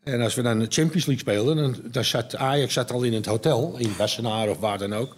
En 0.03 0.21
als 0.21 0.35
we 0.35 0.41
dan 0.41 0.59
de 0.59 0.65
Champions 0.69 1.05
League 1.05 1.17
speelden, 1.17 1.55
dan, 1.55 1.75
dan 1.91 2.03
zat 2.03 2.35
Ajax 2.35 2.73
zat 2.73 2.91
al 2.91 3.03
in 3.03 3.13
het 3.13 3.25
hotel, 3.25 3.75
in 3.77 3.95
Wassenaar 3.97 4.49
of 4.49 4.59
waar 4.59 4.77
dan 4.77 4.93
ook. 4.93 5.15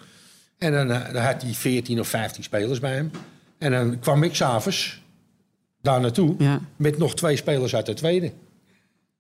En 0.60 0.72
dan, 0.72 0.92
eh, 0.92 1.14
dan 1.14 1.24
had 1.24 1.42
hij 1.42 1.54
14 1.54 2.00
of 2.00 2.08
15 2.08 2.44
spelers 2.44 2.80
bij 2.80 2.94
hem. 2.94 3.12
En 3.58 3.72
dan 3.72 4.00
kwam 4.00 4.24
ik 4.24 4.36
s'avonds 4.36 5.02
daar 5.82 6.00
naartoe 6.02 6.36
Ja. 6.38 6.60
met 6.76 6.98
nog 6.98 7.16
twee 7.16 7.36
spelers 7.36 7.76
uit 7.76 7.86
de 7.86 7.94
tweede. 7.94 8.32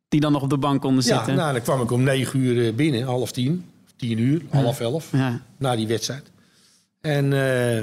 Die 0.10 0.19
dan 0.19 0.32
nog 0.32 0.41
op 0.41 0.49
de 0.49 0.58
bank 0.58 0.82
konden 0.82 1.06
Ja, 1.06 1.15
zitten. 1.15 1.36
nou, 1.36 1.54
dan 1.54 1.62
kwam 1.62 1.82
ik 1.82 1.91
om 1.91 2.04
9 2.04 2.39
uur 2.39 2.65
eh, 2.67 2.73
binnen, 2.73 3.04
half 3.04 3.32
tien, 3.32 3.65
tien 3.95 4.19
uur, 4.19 4.41
half 4.49 4.80
elf 4.80 5.12
Ja. 5.12 5.41
na 5.58 5.75
die 5.75 5.88
wedstrijd. 5.88 6.23
En, 7.02 7.34
eh, 7.34 7.78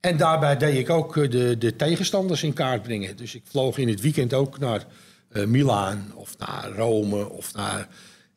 en 0.00 0.16
daarbij 0.16 0.56
deed 0.56 0.78
ik 0.78 0.90
ook 0.90 1.14
de, 1.30 1.58
de 1.58 1.76
tegenstanders 1.76 2.42
in 2.42 2.52
kaart 2.52 2.82
brengen. 2.82 3.16
Dus 3.16 3.34
ik 3.34 3.42
vloog 3.44 3.78
in 3.78 3.88
het 3.88 4.00
weekend 4.00 4.34
ook 4.34 4.58
naar 4.58 4.84
eh 5.28 5.44
Milaan 5.46 6.12
of 6.14 6.38
naar 6.38 6.68
Rome. 6.76 7.28
Of 7.30 7.54
naar, 7.54 7.88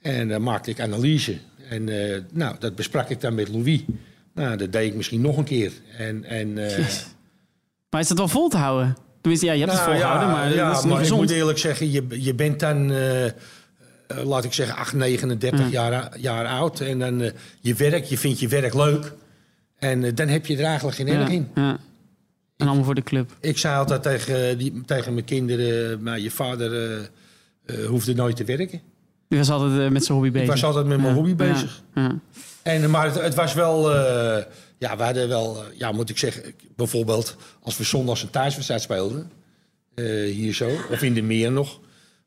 en 0.01 0.27
dan 0.27 0.41
maakte 0.43 0.69
ik 0.69 0.79
analyse. 0.79 1.37
En 1.69 1.83
nou, 2.31 2.55
dat 2.59 2.75
besprak 2.75 3.09
ik 3.09 3.21
dan 3.21 3.35
met 3.35 3.47
Louis. 3.47 3.81
Nou, 4.41 4.57
dat 4.57 4.71
deed 4.71 4.87
ik 4.87 4.95
misschien 4.95 5.21
nog 5.21 5.37
een 5.37 5.43
keer. 5.43 5.71
En, 5.97 6.23
en, 6.23 6.57
eh, 6.57 6.85
Maar 7.89 8.01
is 8.01 8.07
dat 8.07 8.17
wel 8.17 8.27
vol 8.27 8.49
te 8.49 8.57
houden? 8.57 8.97
Tenminste, 9.21 9.45
ja, 9.45 9.53
je 9.53 9.59
hebt 9.59 9.71
het 9.71 9.81
nou, 9.81 9.91
volgehouden, 9.91 10.29
ja, 10.29 10.35
maar 10.35 10.53
ja, 10.53 10.85
maar 10.85 11.05
ik 11.05 11.11
moet 11.11 11.29
eerlijk 11.29 11.57
zeggen, 11.57 11.91
je, 11.91 12.05
je 12.09 12.35
bent 12.35 12.59
dan, 12.59 12.91
eh, 12.91 13.25
eh, 13.25 13.31
laat 14.23 14.43
ik 14.43 14.53
zeggen, 14.53 14.75
8, 14.75 14.93
39 14.93 15.71
jaar, 15.71 16.19
jaar 16.19 16.45
oud. 16.45 16.79
En 16.79 16.99
dan 16.99 17.31
je 17.59 17.73
werk, 17.73 18.05
je 18.05 18.17
vindt 18.17 18.39
je 18.39 18.47
werk 18.47 18.73
leuk. 18.73 19.13
En 19.77 20.15
dan 20.15 20.27
heb 20.27 20.45
je 20.45 20.57
er 20.57 20.63
eigenlijk 20.63 20.97
geen 20.97 21.07
erg 21.07 21.27
ja, 21.27 21.33
in. 21.33 21.47
ja. 21.55 21.77
En 22.57 22.67
allemaal 22.67 22.85
voor 22.85 22.95
de 22.95 23.03
club. 23.03 23.35
Ik 23.39 23.57
zei 23.57 23.77
altijd 23.77 24.03
tegen, 24.03 24.57
die, 24.57 24.81
tegen 24.85 25.13
mijn 25.13 25.25
kinderen, 25.25 26.03
maar 26.03 26.19
je 26.19 26.31
vader 26.31 27.09
hoefde 27.87 28.13
nooit 28.13 28.35
te 28.35 28.43
werken. 28.43 28.81
Die 29.27 29.37
was 29.37 29.49
altijd 29.49 29.91
met 29.91 30.05
zijn 30.05 30.17
hobby 30.17 30.31
bezig. 30.31 30.47
Ik 30.47 30.53
was 30.53 30.63
altijd 30.63 30.85
met 30.85 31.01
mijn 31.01 31.13
hobby 31.13 31.35
bezig. 31.35 31.81
Ja, 31.95 32.19
En, 32.63 32.89
maar 32.89 33.05
het, 33.05 33.21
het 33.21 33.35
was 33.35 33.53
wel, 33.53 33.95
eh, 33.95 34.43
ja, 34.77 34.97
we 34.97 35.03
hadden 35.03 35.27
wel, 35.27 35.55
eh, 35.57 35.77
ja, 35.79 35.91
moet 35.91 36.09
ik 36.09 36.17
zeggen, 36.17 36.43
bijvoorbeeld 36.75 37.35
als 37.63 37.77
we 37.77 37.83
zondags 37.83 38.21
een 38.23 38.29
thuiswedstrijd 38.29 38.81
speelden, 38.81 39.31
eh, 39.95 40.05
hier 40.33 40.53
zo, 40.53 40.69
of 40.91 41.01
in 41.01 41.13
de 41.13 41.21
meer 41.21 41.51
nog, 41.51 41.79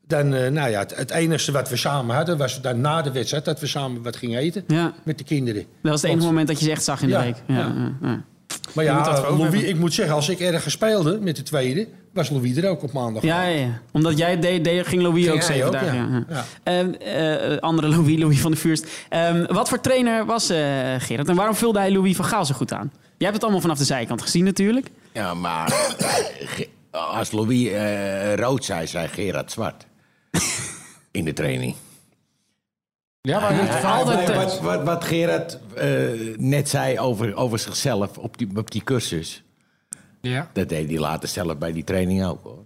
dan, 0.06 0.28
nou 0.28 0.70
ja, 0.70 0.78
het, 0.78 0.96
het 0.96 1.10
enige 1.10 1.52
wat 1.52 1.68
we 1.68 1.76
samen 1.76 2.16
hadden 2.16 2.36
was 2.38 2.60
dan 2.60 2.80
na 2.80 3.02
de 3.02 3.12
wedstrijd 3.12 3.44
dat 3.44 3.60
we 3.60 3.66
samen 3.66 4.02
wat 4.02 4.16
gingen 4.16 4.38
eten 4.38 4.64
Ja, 4.66 4.94
met 5.04 5.18
de 5.18 5.24
kinderen. 5.24 5.62
dat 5.82 5.90
was 5.92 5.92
het 5.92 6.10
enige 6.10 6.18
Want- 6.18 6.30
moment 6.30 6.48
dat 6.48 6.58
je 6.58 6.64
ze 6.64 6.70
echt 6.70 6.84
zag 6.84 7.00
in 7.02 7.06
de 7.08 7.12
Ja, 7.14 7.22
week. 7.22 7.36
Ja, 7.46 7.54
ja. 7.56 7.74
ja, 8.02 8.08
ja. 8.08 8.24
Maar 8.74 8.84
ja, 8.84 9.20
Louis, 9.30 9.62
ik 9.62 9.78
moet 9.78 9.94
zeggen, 9.94 10.14
als 10.14 10.28
ik 10.28 10.40
ergens 10.40 10.74
speelde 10.74 11.18
met 11.20 11.36
de 11.36 11.42
tweede, 11.42 11.88
was 12.14 12.30
Louis 12.30 12.56
er 12.56 12.68
ook 12.68 12.82
op 12.82 12.92
maandag. 12.92 13.22
Ja, 13.22 13.42
ja, 13.42 13.58
ja. 13.58 13.80
Omdat 13.92 14.18
jij 14.18 14.38
deed, 14.40 14.64
deed 14.64 14.86
ging 14.86 15.02
Louis 15.02 15.22
Ging 15.24 15.34
ook 15.36 15.42
zeven 15.42 15.66
ook, 15.66 15.72
dagen. 15.72 15.94
ja. 15.94 16.24
Ja. 16.28 16.36
Ja. 16.36 16.44
Ehm, 16.62 16.92
eh, 17.52 17.58
andere 17.58 17.88
Louis, 17.88 18.18
Louis 18.18 18.40
van 18.40 18.50
der 18.50 18.60
Vuurst. 18.60 18.86
Ehm, 19.08 19.52
wat 19.52 19.68
voor 19.68 19.80
trainer 19.80 20.24
was 20.26 20.50
eh, 20.50 20.58
Gerard? 20.98 21.28
En 21.28 21.34
waarom 21.34 21.54
vulde 21.54 21.78
hij 21.78 21.92
Louis 21.92 22.16
van 22.16 22.24
Gaal 22.24 22.44
zo 22.44 22.54
goed 22.54 22.72
aan? 22.72 22.92
Jij 22.94 23.02
hebt 23.18 23.32
het 23.34 23.42
allemaal 23.42 23.60
vanaf 23.60 23.78
de 23.78 23.84
zijkant 23.84 24.22
gezien 24.22 24.44
natuurlijk. 24.44 24.86
Ja, 25.12 25.34
maar 25.34 25.68
Ge- 26.44 26.68
als 26.90 27.30
Louis 27.32 27.68
eh, 27.68 28.34
rood 28.34 28.64
zei, 28.64 28.86
zei 28.86 29.08
Gerard 29.08 29.52
zwart. 29.52 29.86
In 31.10 31.24
de 31.24 31.32
training. 31.32 31.74
Ja, 33.20 33.40
maar 33.40 33.84
altijd, 33.84 34.30
eh, 34.30 34.36
wat, 34.36 34.60
wat, 34.60 34.82
wat 34.82 35.04
Gerard 35.04 35.58
eh, 35.76 35.88
net 36.36 36.68
zei 36.68 36.98
over, 36.98 37.34
over 37.36 37.58
zichzelf 37.58 38.18
op 38.18 38.38
die, 38.38 38.48
op 38.56 38.70
die 38.70 38.84
cursus... 38.84 39.42
Ja. 40.24 40.50
dat 40.52 40.68
deed 40.68 40.88
hij 40.90 40.98
later 40.98 41.28
zelf 41.28 41.58
bij 41.58 41.72
die 41.72 41.84
training 41.84 42.24
ook. 42.24 42.42
Hoor. 42.42 42.62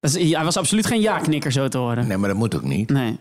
Dat 0.00 0.14
is, 0.14 0.32
hij 0.32 0.44
was 0.44 0.56
absoluut 0.56 0.86
geen 0.86 1.00
ja-knikker 1.00 1.52
zo 1.52 1.68
te 1.68 1.78
horen. 1.78 2.06
Nee, 2.06 2.16
maar 2.16 2.28
dat 2.28 2.38
moet 2.38 2.54
ook 2.56 2.62
niet. 2.62 2.90
Nee. 2.90 3.18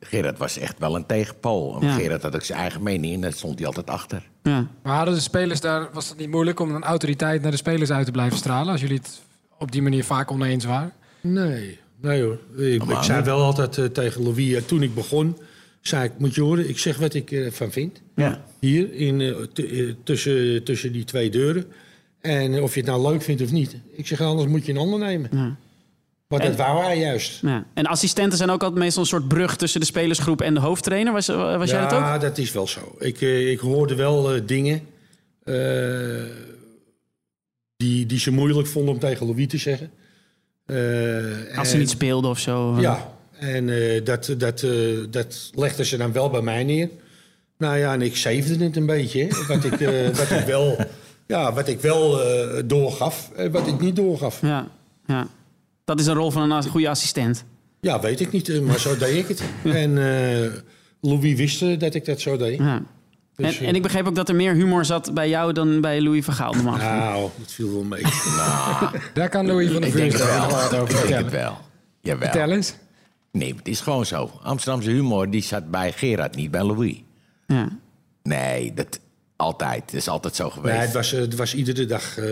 Gerard 0.00 0.38
was 0.38 0.58
echt 0.58 0.78
wel 0.78 0.96
een 0.96 1.06
tegenpool. 1.06 1.80
En 1.80 1.86
Ja. 1.86 1.94
Gerard 1.94 2.22
had 2.22 2.34
ook 2.34 2.42
zijn 2.44 2.58
eigen 2.58 2.82
mening 2.82 3.14
en 3.14 3.20
daar 3.20 3.32
stond 3.32 3.58
hij 3.58 3.66
altijd 3.66 3.86
achter. 3.90 4.28
Ja. 4.42 4.66
Maar 4.82 4.96
hadden 4.96 5.14
de 5.14 5.20
spelers 5.20 5.60
daar, 5.60 5.88
was 5.92 6.08
het 6.08 6.18
niet 6.18 6.30
moeilijk 6.30 6.60
om 6.60 6.74
een 6.74 6.82
autoriteit 6.82 7.42
naar 7.42 7.50
de 7.50 7.56
spelers 7.56 7.90
uit 7.90 8.06
te 8.06 8.12
blijven 8.12 8.38
stralen? 8.38 8.72
Als 8.72 8.80
jullie 8.80 8.96
het 8.96 9.20
op 9.58 9.72
die 9.72 9.82
manier 9.82 10.04
vaak 10.04 10.30
oneens 10.30 10.64
waren? 10.64 10.92
Nee, 11.20 11.78
nee 12.00 12.22
hoor. 12.22 12.38
Ik, 12.56 12.82
zei 13.00 13.22
wel 13.24 13.40
altijd 13.42 13.78
eh, 13.78 13.84
tegen 13.84 14.22
Louis, 14.22 14.52
eh, 14.54 14.62
toen 14.62 14.82
ik 14.82 14.94
begon, 14.94 15.36
zei 15.80 16.04
ik, 16.04 16.12
moet 16.18 16.34
je 16.34 16.40
horen, 16.42 16.68
ik 16.68 16.78
zeg 16.78 16.98
wat 16.98 17.14
ik 17.14 17.30
ervan 17.32 17.70
vind. 17.70 18.00
Ja. 18.16 18.44
Hier, 18.60 18.92
in, 18.94 19.20
eh, 19.20 19.34
t- 19.52 19.58
eh, 19.58 19.92
tussen, 20.04 20.64
tussen 20.64 20.92
die 20.92 21.04
twee 21.04 21.30
deuren. 21.30 21.66
En 22.22 22.62
of 22.62 22.74
je 22.74 22.80
het 22.80 22.88
nou 22.88 23.08
leuk 23.10 23.22
vindt 23.22 23.42
of 23.42 23.52
niet. 23.52 23.76
Ik 23.92 24.06
zeg, 24.06 24.20
anders 24.20 24.48
moet 24.48 24.66
je 24.66 24.72
een 24.72 24.78
ander 24.78 24.98
nemen. 24.98 25.30
Ja. 25.32 25.56
Maar 26.28 26.40
dat 26.40 26.50
En- 26.50 26.56
wou 26.56 26.84
hij 26.84 26.98
juist. 26.98 27.40
Ja. 27.40 27.66
En 27.74 27.86
assistenten 27.86 28.38
zijn 28.38 28.50
ook 28.50 28.62
altijd 28.62 28.80
meestal 28.80 29.02
een 29.02 29.08
soort 29.08 29.28
brug 29.28 29.56
tussen 29.56 29.80
de 29.80 29.86
spelersgroep 29.86 30.40
en 30.40 30.54
de 30.54 30.60
hoofdtrainer. 30.60 31.12
Was, 31.12 31.26
was 31.26 31.70
jij 31.70 31.80
dat 31.80 31.92
ook? 31.92 32.00
Ja, 32.00 32.18
dat 32.18 32.38
is 32.38 32.52
wel 32.52 32.66
zo. 32.66 32.94
Ik, 32.98 33.20
eh, 33.20 33.50
ik 33.50 33.58
hoorde 33.58 33.94
wel 33.94 34.34
eh, 34.34 34.40
dingen 34.46 34.80
eh, 35.44 35.54
die, 37.76 38.06
die 38.06 38.18
ze 38.18 38.30
moeilijk 38.30 38.68
vonden 38.68 38.94
om 38.94 39.00
tegen 39.00 39.26
Louis 39.26 39.46
te 39.48 39.58
zeggen. 39.58 39.90
Als 41.56 41.70
ze 41.70 41.76
niet 41.76 41.90
speelden 41.90 42.30
of 42.30 42.38
zo. 42.38 42.80
Ja, 42.80 43.14
en 43.38 43.66
dat, 44.04 44.34
dat, 44.38 44.66
dat 45.10 45.50
legden 45.54 45.86
ze 45.86 45.96
dan 45.96 46.12
wel 46.12 46.30
bij 46.30 46.42
mij 46.42 46.64
neer. 46.64 46.88
Nou 47.58 47.76
ja, 47.78 47.92
en 47.92 48.02
ik 48.02 48.16
zevende 48.16 48.64
het 48.64 48.76
een 48.76 48.86
beetje. 48.86 49.28
Wat, 49.48 49.64
ik, 49.64 49.78
wat 50.16 50.30
ik 50.30 50.44
wel, 50.46 50.76
ja, 51.32 51.52
wat 51.52 51.68
ik 51.68 51.80
wel 51.80 52.22
eh, 52.22 52.62
doorgaf 52.64 53.30
en 53.36 53.50
wat 53.50 53.66
ik 53.66 53.80
niet 53.80 53.96
doorgaf. 53.96 54.40
Ja. 54.40 54.66
ja. 55.06 55.26
Dat 55.84 56.00
is 56.00 56.06
een 56.06 56.14
rol 56.14 56.30
van 56.30 56.50
een 56.50 56.62
goede 56.68 56.88
assistent. 56.88 57.44
Ja, 57.80 58.00
weet 58.00 58.20
ik 58.20 58.32
niet, 58.32 58.48
eh, 58.48 58.60
maar 58.60 58.78
zo 58.78 58.96
deed 58.96 59.16
ik 59.16 59.28
het. 59.28 59.42
En 59.84 59.98
eh, 59.98 60.50
Louis 61.00 61.34
wist 61.34 61.80
dat 61.80 61.94
ik 61.94 62.04
dat 62.04 62.20
zo 62.20 62.36
deed. 62.36 62.58
Ja. 62.58 62.82
Dus, 63.36 63.58
en, 63.58 63.66
en 63.66 63.74
ik 63.74 63.82
begreep 63.82 64.06
ook 64.06 64.14
dat 64.14 64.28
er 64.28 64.34
meer 64.34 64.54
humor 64.54 64.84
zat 64.84 65.14
bij 65.14 65.28
jou 65.28 65.52
dan 65.52 65.80
bij 65.80 66.00
Louis 66.00 66.24
van 66.24 66.34
Gaal. 66.34 66.54
Nou, 66.54 67.30
dat 67.38 67.52
viel 67.52 67.72
wel 67.72 67.82
mee. 67.82 68.02
Daar 69.14 69.28
kan 69.28 69.46
Louis 69.46 69.70
van 69.70 69.80
der 69.80 69.96
Ik 69.96 70.16
Vuur 70.16 70.26
wel. 70.26 70.50
wat 70.50 70.74
over 70.74 70.80
Ik 70.80 70.88
denk 70.88 70.98
vertellen. 70.98 71.24
het 71.24 71.32
wel. 71.32 71.58
Jawel. 72.00 72.30
Vertel 72.30 72.50
eens. 72.50 72.74
Nee, 73.32 73.54
het 73.54 73.68
is 73.68 73.80
gewoon 73.80 74.06
zo. 74.06 74.30
Amsterdamse 74.42 74.90
humor 74.90 75.30
die 75.30 75.42
zat 75.42 75.70
bij 75.70 75.92
Gerard, 75.92 76.36
niet 76.36 76.50
bij 76.50 76.62
Louis. 76.62 77.02
Ja. 77.46 77.68
Nee, 78.22 78.74
dat 78.74 79.00
altijd. 79.42 79.82
Het 79.86 79.94
is 79.94 80.08
altijd 80.08 80.36
zo 80.36 80.50
geweest. 80.50 80.74
Nee, 80.74 80.84
het 80.84 80.92
was, 80.92 81.10
het 81.10 81.34
was 81.36 81.54
iedere 81.54 81.84
dag... 81.86 82.18
eh, 82.18 82.24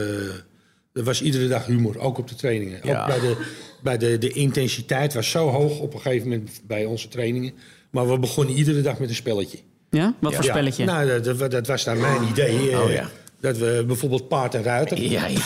er 0.93 1.05
was 1.05 1.23
iedere 1.23 1.49
dag 1.49 1.67
humor, 1.67 1.99
ook 1.99 2.19
op 2.19 2.29
de 2.29 2.35
trainingen. 2.35 2.81
Ja. 2.83 3.01
Ook 3.01 3.07
bij, 3.07 3.21
de, 3.21 3.47
bij 3.83 3.99
de, 3.99 4.19
de 4.19 4.31
intensiteit 4.33 5.15
was 5.15 5.31
zo 5.31 5.49
hoog 5.49 5.79
op 5.79 5.95
een 5.95 6.01
gegeven 6.01 6.29
moment 6.29 6.61
bij 6.67 6.85
onze 6.85 7.09
trainingen. 7.09 7.53
Maar 7.91 8.09
we 8.11 8.19
begonnen 8.19 8.55
iedere 8.55 8.83
dag 8.83 8.99
met 8.99 9.09
een 9.09 9.15
spelletje. 9.15 9.59
ja? 9.91 10.15
Wat 10.21 10.35
voor 10.35 10.45
Ja, 10.45 10.51
spelletje? 10.51 10.85
Nou, 10.85 11.21
dat, 11.23 11.39
dat, 11.39 11.51
dat 11.51 11.67
was 11.67 11.85
dan 11.85 12.01
mijn 12.01 12.23
idee. 12.31 12.71
eh, 12.71 12.81
Oh, 12.83 12.91
ja. 12.93 13.09
Dat 13.41 13.57
we 13.59 13.85
bijvoorbeeld 13.87 14.29
paard 14.29 14.55
en 14.55 14.63
ruiter. 14.63 15.03
Ja, 15.03 15.27
ja. 15.27 15.39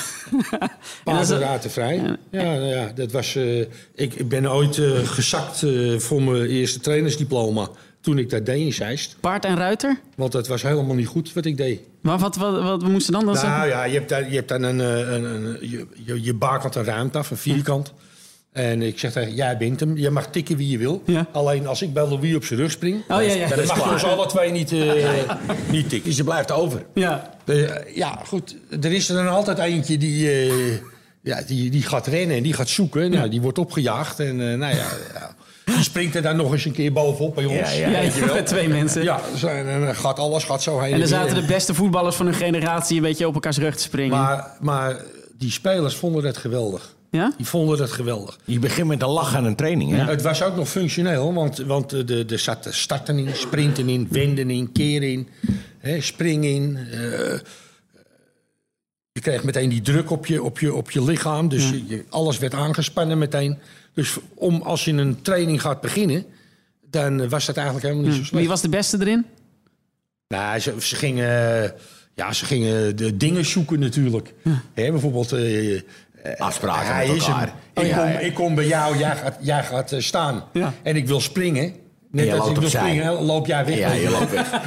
Paard 1.04 1.30
en 1.30 1.38
ruiter 1.38 1.70
vrij. 1.70 1.96
Ja, 2.30 2.42
nou 2.42 2.62
ja, 2.64 2.92
dat 2.94 3.12
was... 3.12 3.34
eh, 3.36 3.60
ik, 3.94 4.14
ik 4.14 4.28
ben 4.28 4.52
ooit 4.52 4.78
eh, 4.78 4.98
gezakt 5.08 5.64
voor 5.96 6.22
mijn 6.22 6.46
eerste 6.46 6.80
trainersdiploma. 6.80 7.68
Toen 8.04 8.18
ik 8.18 8.30
dat 8.30 8.46
deed 8.46 8.60
in 8.60 8.72
Zeist. 8.72 9.16
Paard 9.20 9.44
en 9.44 9.56
ruiter? 9.56 9.98
Want 10.16 10.32
dat 10.32 10.48
was 10.48 10.62
helemaal 10.62 10.94
niet 10.94 11.06
goed 11.06 11.32
wat 11.32 11.44
ik 11.44 11.56
deed. 11.56 11.80
Maar 12.00 12.18
wat, 12.18 12.36
wat, 12.36 12.62
wat, 12.62 12.82
we 12.82 12.88
moesten 12.88 13.12
dan 13.12 13.24
dan 13.24 13.34
Nou 13.34 13.46
zeggen? 13.46 13.68
ja, 13.68 13.84
je 13.84 13.94
hebt, 13.94 14.08
daar, 14.08 14.28
je 14.28 14.34
hebt 14.34 14.48
dan 14.48 14.62
een... 14.62 14.80
eh, 14.80 15.12
een, 15.14 15.24
een 15.24 15.56
je, 15.60 15.86
je, 16.04 16.22
je 16.22 16.34
bakent 16.34 16.74
een 16.74 16.84
ruimte 16.84 17.18
af, 17.18 17.30
een 17.30 17.36
vierkant. 17.36 17.92
En 18.52 18.82
ik 18.82 18.98
zeg 18.98 19.12
tegen 19.12 19.34
jij 19.34 19.56
bent 19.56 19.80
hem. 19.80 19.96
Je 19.96 20.10
mag 20.10 20.26
tikken 20.26 20.56
wie 20.56 20.68
je 20.68 20.78
wil. 20.78 21.02
Ja. 21.06 21.26
Alleen 21.32 21.66
als 21.66 21.82
ik 21.82 21.92
bij 21.92 22.08
Louis 22.08 22.34
op 22.34 22.44
zijn 22.44 22.60
rug 22.60 22.70
spring... 22.70 23.02
Oh, 23.08 23.22
ja, 23.22 23.32
ja. 23.32 23.48
dan 23.48 23.66
mag 23.66 23.84
je 23.84 23.90
ons 23.90 24.04
alle 24.04 24.26
twee 24.26 24.50
niet, 24.50 24.72
eh, 24.72 25.30
niet 25.70 25.88
tikken. 25.88 26.08
Dus 26.08 26.16
je 26.16 26.24
blijft 26.24 26.52
over. 26.52 26.84
Ja. 26.94 27.34
Eh, 27.44 27.96
ja, 27.96 28.20
goed. 28.26 28.56
Er 28.80 28.92
is 28.92 29.08
er 29.08 29.14
dan 29.14 29.28
altijd 29.28 29.58
eentje 29.58 29.98
die, 29.98 30.30
eh, 30.30 30.74
ja, 31.22 31.42
die, 31.46 31.70
die 31.70 31.82
gaat 31.82 32.06
rennen 32.06 32.36
en 32.36 32.42
die 32.42 32.52
gaat 32.52 32.68
zoeken. 32.68 33.10
Nou, 33.10 33.28
die 33.28 33.40
wordt 33.40 33.58
opgejaagd. 33.58 34.20
En 34.20 34.50
eh, 34.50 34.58
nou 34.58 34.74
ja, 34.74 34.86
die 35.64 35.82
springt 35.82 36.14
er 36.14 36.22
dan 36.22 36.36
nog 36.36 36.52
eens 36.52 36.64
een 36.64 36.72
keer 36.72 36.92
bovenop 36.92 37.34
bij 37.34 37.44
ons. 37.44 37.58
Ja, 37.58 37.70
ja. 37.70 37.88
Ja, 37.88 38.00
weet 38.00 38.14
je 38.14 38.24
wel. 38.24 38.34
met 38.34 38.46
twee 38.54 38.68
mensen. 38.68 39.02
Ja, 39.02 39.20
en 39.42 39.80
dan 39.80 39.94
gaat 39.96 40.18
alles 40.18 40.44
gaat 40.44 40.62
zo 40.62 40.74
heen 40.78 40.86
En 40.86 40.92
er 40.92 40.98
weer. 40.98 41.06
zaten 41.06 41.34
de 41.34 41.46
beste 41.46 41.74
voetballers 41.74 42.16
van 42.16 42.26
hun 42.26 42.34
generatie 42.34 42.96
een 42.96 43.02
beetje 43.02 43.26
op 43.26 43.34
elkaars 43.34 43.58
rug 43.58 43.74
te 43.76 43.82
springen. 43.82 44.16
Maar, 44.18 44.56
maar 44.60 44.96
die 45.38 45.50
spelers 45.50 45.94
vonden 45.96 46.22
dat 46.22 46.36
geweldig. 46.36 46.94
ja? 47.10 47.32
Die 47.36 47.46
vonden 47.46 47.78
dat 47.78 47.90
geweldig. 47.90 48.38
Je 48.44 48.58
begint 48.58 48.88
met 48.88 49.02
een 49.02 49.08
lach 49.08 49.34
aan 49.34 49.44
een 49.44 49.56
training, 49.56 49.90
hè? 49.90 50.04
Het 50.04 50.22
was 50.22 50.42
ook 50.42 50.56
nog 50.56 50.68
functioneel, 50.68 51.34
want, 51.34 51.58
want 51.58 51.92
eh, 51.92 52.06
de, 52.06 52.24
er 52.28 52.38
zat 52.38 52.66
starten 52.70 53.18
in, 53.18 53.34
sprinten 53.34 53.88
in, 53.88 54.06
wenden 54.10 54.50
in, 54.50 54.72
keren 54.72 55.10
in, 55.10 55.28
hè, 55.78 56.00
springen 56.00 56.50
in. 56.50 56.76
eh, 56.92 57.38
je 59.12 59.20
kreeg 59.20 59.44
meteen 59.44 59.68
die 59.68 59.82
druk 59.82 60.10
op 60.10 60.26
je, 60.26 60.42
op 60.42 60.58
je, 60.58 60.74
op 60.74 60.90
je 60.90 61.04
lichaam, 61.04 61.48
dus 61.48 61.70
je, 61.70 62.04
alles 62.10 62.38
werd 62.38 62.54
aangespannen 62.54 63.18
meteen. 63.18 63.58
Dus 63.94 64.16
om, 64.34 64.62
als 64.62 64.84
je 64.84 64.92
een 64.92 65.22
training 65.22 65.60
gaat 65.60 65.80
beginnen, 65.80 66.24
dan 66.90 67.28
was 67.28 67.46
dat 67.46 67.56
eigenlijk 67.56 67.86
helemaal 67.86 68.06
niet 68.08 68.16
zo 68.18 68.24
slecht. 68.24 68.40
Wie 68.40 68.48
was 68.48 68.60
de 68.60 68.68
beste 68.68 68.96
erin? 69.00 69.26
Nou, 70.28 70.58
ze, 70.58 70.74
ze 70.80 70.96
gingen, 70.96 71.72
ja, 72.14 72.32
ze 72.32 72.44
gingen 72.44 72.96
de 72.96 73.16
dingen 73.16 73.44
zoeken 73.44 73.80
natuurlijk. 73.80 74.34
Hè, 74.74 74.90
bijvoorbeeld... 74.90 75.32
eh, 75.32 75.80
Afspraken 76.38 76.94
hij 76.94 77.06
met 77.06 77.16
is 77.16 77.26
elkaar. 77.26 77.40
hem. 77.46 77.48
Ik, 77.74 77.82
Oh, 77.82 77.86
ja, 77.86 77.96
kom, 77.96 78.08
ja. 78.12 78.18
ik 78.18 78.34
kom 78.34 78.54
bij 78.54 78.66
jou, 78.66 78.98
jij 78.98 79.16
gaat, 79.16 79.36
jij 79.40 79.64
gaat 79.64 79.92
eh, 79.92 80.00
staan. 80.00 80.44
Ja. 80.52 80.72
En 80.82 80.96
ik 80.96 81.06
wil 81.06 81.20
springen. 81.20 81.72
Net 82.10 82.24
je 82.24 82.30
als 82.34 82.38
loopt 82.40 82.50
ik 82.54 82.60
wil 82.60 82.68
springen, 82.80 83.12
loop 83.22 83.46
jij 83.46 83.64
weg. 83.64 83.78
Ja, 83.78 83.92
je 83.92 84.10
loopt 84.10 84.30
weg. 84.30 84.50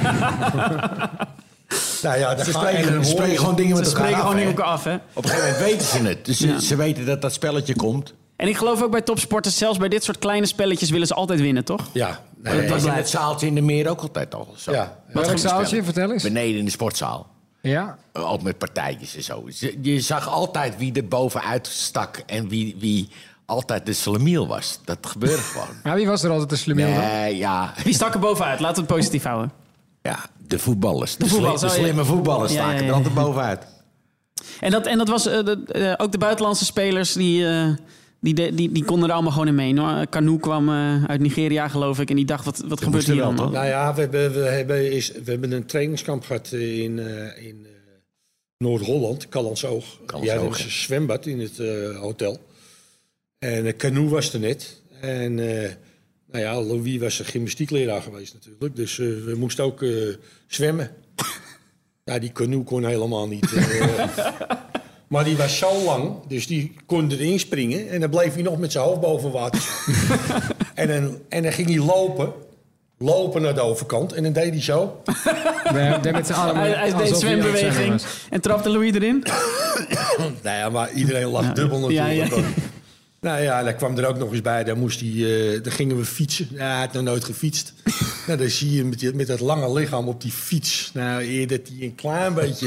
Nou 2.02 2.18
ja, 2.18 2.44
Ze 2.44 2.52
spreken, 2.52 3.04
ze 3.04 3.10
spreken 3.10 3.38
gewoon 3.38 3.56
dingen 3.56 3.76
Ze 3.76 3.82
met 3.82 3.92
elkaar 3.92 4.00
spreken 4.06 4.14
af, 4.24 4.30
gewoon 4.30 4.36
niet 4.36 4.44
hè? 4.44 4.50
elkaar 4.50 4.72
af, 4.72 4.84
hè? 4.84 4.94
Op 5.12 5.24
een 5.24 5.30
gegeven 5.30 5.50
moment 5.52 5.70
weten 5.70 5.86
ze 5.86 5.98
het. 6.08 6.24
Dus 6.24 6.38
ze, 6.38 6.62
ze 6.62 6.76
weten 6.76 7.06
dat 7.06 7.22
dat 7.22 7.32
spelletje 7.32 7.76
komt. 7.76 8.14
En 8.38 8.48
ik 8.48 8.56
geloof 8.56 8.82
ook 8.82 8.90
bij 8.90 9.00
topsporters, 9.02 9.56
zelfs 9.58 9.78
bij 9.78 9.88
dit 9.88 10.04
soort 10.04 10.18
kleine 10.18 10.46
spelletjes 10.46 10.90
willen 10.90 11.06
ze 11.06 11.14
altijd 11.14 11.40
winnen, 11.40 11.64
toch? 11.64 11.80
Ja, 11.92 12.20
Dat 12.36 12.52
nee, 12.52 12.60
dat 12.62 12.70
was 12.70 12.84
in 12.84 12.90
het 12.90 13.08
zaaltje 13.08 13.46
in 13.46 13.54
de 13.54 13.60
meer 13.60 13.88
ook 13.90 14.00
altijd 14.00 14.34
al 14.34 14.54
zo. 14.56 14.72
Ja. 14.72 14.98
Wat 15.06 15.12
Welk 15.14 15.26
voor 15.26 15.38
zaaltje? 15.38 15.82
Vertel 15.82 16.12
eens. 16.12 16.22
Beneden 16.22 16.58
in 16.58 16.64
de 16.64 16.70
sportzaal. 16.70 17.26
Ja. 17.60 17.98
Ook 18.12 18.42
met 18.42 18.58
partijtjes 18.58 19.16
en 19.16 19.22
zo. 19.22 19.44
Je 19.82 20.00
zag 20.00 20.28
altijd 20.28 20.76
wie 20.76 20.92
er 20.92 21.08
bovenuit 21.08 21.66
stak 21.66 22.22
en 22.26 22.48
wie, 22.48 22.76
wie 22.78 23.08
altijd 23.46 23.86
de 23.86 23.92
slamiel 23.92 24.46
was. 24.46 24.78
Dat 24.84 24.98
gebeurde 25.02 25.42
gewoon. 25.52 25.66
Maar 25.82 25.94
wie 25.94 26.06
was 26.06 26.22
er 26.22 26.30
altijd 26.30 26.50
de 26.50 26.56
slimiel 26.56 26.86
dan? 26.86 26.96
Nee, 26.96 27.36
ja, 27.36 27.72
Die 27.84 27.94
stak 27.94 28.14
er 28.14 28.20
bovenuit, 28.20 28.60
laten 28.60 28.74
we 28.82 28.88
het 28.88 28.96
positief 28.98 29.22
houden. 29.22 29.52
ja, 30.02 30.18
de 30.46 30.58
voetballers. 30.58 31.16
De, 31.16 31.26
voetballers, 31.26 31.60
sli- 31.60 31.68
de 31.68 31.74
oh, 31.74 31.80
ja. 31.80 31.84
slimme 31.84 32.04
voetballers 32.04 32.52
Ja, 32.52 32.58
ja, 32.58 32.64
staken 32.66 32.84
ja, 32.84 32.88
er 32.90 32.96
altijd 32.96 33.14
ja. 33.14 33.22
bovenuit. 33.22 33.66
En 34.60 34.70
dat, 34.70 34.86
en 34.86 34.98
dat 34.98 35.08
was 35.08 35.26
eh, 35.26 35.44
de- 35.44 35.64
eh, 35.66 36.04
ook 36.04 36.12
de 36.12 36.18
buitenlandse 36.18 36.64
spelers 36.64 37.12
die, 37.12 37.46
eh, 37.48 37.68
die, 38.20 38.34
de- 38.34 38.54
die, 38.54 38.72
die 38.72 38.84
konden 38.84 39.08
er 39.08 39.14
allemaal 39.14 39.32
gewoon 39.32 39.46
in 39.48 39.54
mee. 39.54 39.78
hoor. 39.80 40.06
Kanu 40.06 40.38
kwam 40.38 40.68
eh, 40.68 41.04
uit 41.04 41.20
Nigeria, 41.20 41.68
geloof 41.68 42.00
ik, 42.00 42.10
en 42.10 42.16
die 42.16 42.24
dacht: 42.24 42.44
wat, 42.44 42.62
wat 42.66 42.82
gebeurt 42.82 43.06
hier 43.06 43.22
allemaal? 43.22 43.44
toch? 43.44 43.54
Nou 43.54 43.66
ja, 43.66 43.94
we 43.94 44.00
hebben, 44.00 44.32
we 44.32 44.38
hebben, 44.40 44.92
is, 44.92 45.12
we 45.12 45.30
hebben 45.30 45.52
een 45.52 45.66
trainingskamp 45.66 46.24
gehad 46.24 46.52
eh, 46.52 46.78
in, 46.82 46.98
eh, 46.98 47.46
in 47.46 47.66
eh, 47.66 47.70
Noord-Holland, 48.58 49.28
Callandsoog. 49.28 49.84
Callantsoog, 50.06 50.24
Ja, 50.36 50.40
dat 50.40 50.48
was 50.48 50.58
ja. 50.58 50.64
een 50.64 50.70
zwembad 50.70 51.26
in 51.26 51.40
het 51.40 51.58
eh, 51.58 51.98
hotel. 52.00 52.38
En 53.38 53.64
uh, 53.66 53.72
Canoe 53.76 54.08
was 54.08 54.32
er 54.34 54.40
net. 54.40 54.80
En 55.00 55.38
eh, 55.62 55.70
nou 56.30 56.44
ja, 56.44 56.60
Louis 56.62 56.98
was 56.98 57.18
een 57.18 57.24
gymnastiekleraar 57.24 58.02
geweest 58.02 58.34
natuurlijk. 58.34 58.76
Dus 58.76 58.98
eh, 58.98 59.06
we 59.06 59.34
moesten 59.38 59.64
ook 59.64 59.82
eh, 59.82 59.90
zwemmen. 60.46 60.90
nou, 62.04 62.20
die 62.20 62.32
Canoe 62.32 62.64
kon 62.64 62.84
helemaal 62.84 63.28
niet. 63.28 63.52
maar 65.08 65.24
die 65.24 65.36
was 65.36 65.58
zo 65.58 65.82
lang, 65.84 66.12
dus 66.28 66.46
die 66.46 66.74
kon 66.86 67.10
erin 67.10 67.38
springen. 67.38 67.88
En 67.90 68.00
dan 68.00 68.10
bleef 68.10 68.34
hij 68.34 68.42
nog 68.42 68.58
met 68.58 68.72
zijn 68.72 68.84
hoofd 68.84 69.00
boven 69.00 69.30
water 69.30 69.62
en, 70.74 70.88
dan, 70.88 71.18
en 71.28 71.42
dan 71.42 71.52
ging 71.52 71.68
hij 71.68 71.78
lopen. 71.78 72.32
Lopen 73.00 73.42
naar 73.42 73.54
de 73.54 73.60
overkant. 73.60 74.12
En 74.12 74.22
dan 74.22 74.32
deed 74.32 74.50
hij 74.50 74.62
zo. 74.62 75.02
Nee, 75.72 76.00
deed 76.00 76.12
met 76.12 76.26
zijn 76.26 76.38
armen. 76.38 76.62
Hij, 76.62 76.72
hij 76.72 76.94
deed 76.94 77.16
zwembeweging 77.16 78.02
en 78.30 78.40
trapte 78.40 78.68
Louis 78.70 78.92
erin. 78.94 79.22
Nou 80.42 80.56
ja, 80.56 80.68
maar 80.68 80.92
iedereen 80.92 81.26
lag 81.26 81.52
dubbel 81.52 81.78
natuurlijk. 81.78 82.30
ja. 82.34 82.42
Nou 83.20 83.42
ja, 83.42 83.62
daar 83.62 83.74
kwam 83.74 83.98
er 83.98 84.06
ook 84.06 84.18
nog 84.18 84.32
eens 84.32 84.40
bij. 84.40 84.64
Daar, 84.64 84.76
moest 84.76 85.00
hij, 85.00 85.08
eh, 85.08 85.62
daar 85.62 85.72
gingen 85.72 85.96
we 85.98 86.04
fietsen. 86.04 86.48
Ja, 86.50 86.70
hij 86.70 86.78
had 86.78 86.92
nog 86.92 87.02
nooit 87.02 87.24
gefietst. 87.24 87.72
nou, 88.26 88.38
dan 88.38 88.48
zie 88.48 88.72
je 88.74 88.84
met, 88.84 88.98
die- 88.98 89.14
met 89.14 89.26
dat 89.26 89.40
lange 89.40 89.72
lichaam 89.72 90.08
op 90.08 90.20
die 90.20 90.32
fiets. 90.32 90.90
Nou, 90.94 91.22
eer 91.22 91.46
dat 91.46 91.60
hij 91.68 91.76
een 91.86 91.94
klein 91.94 92.34
beetje... 92.34 92.66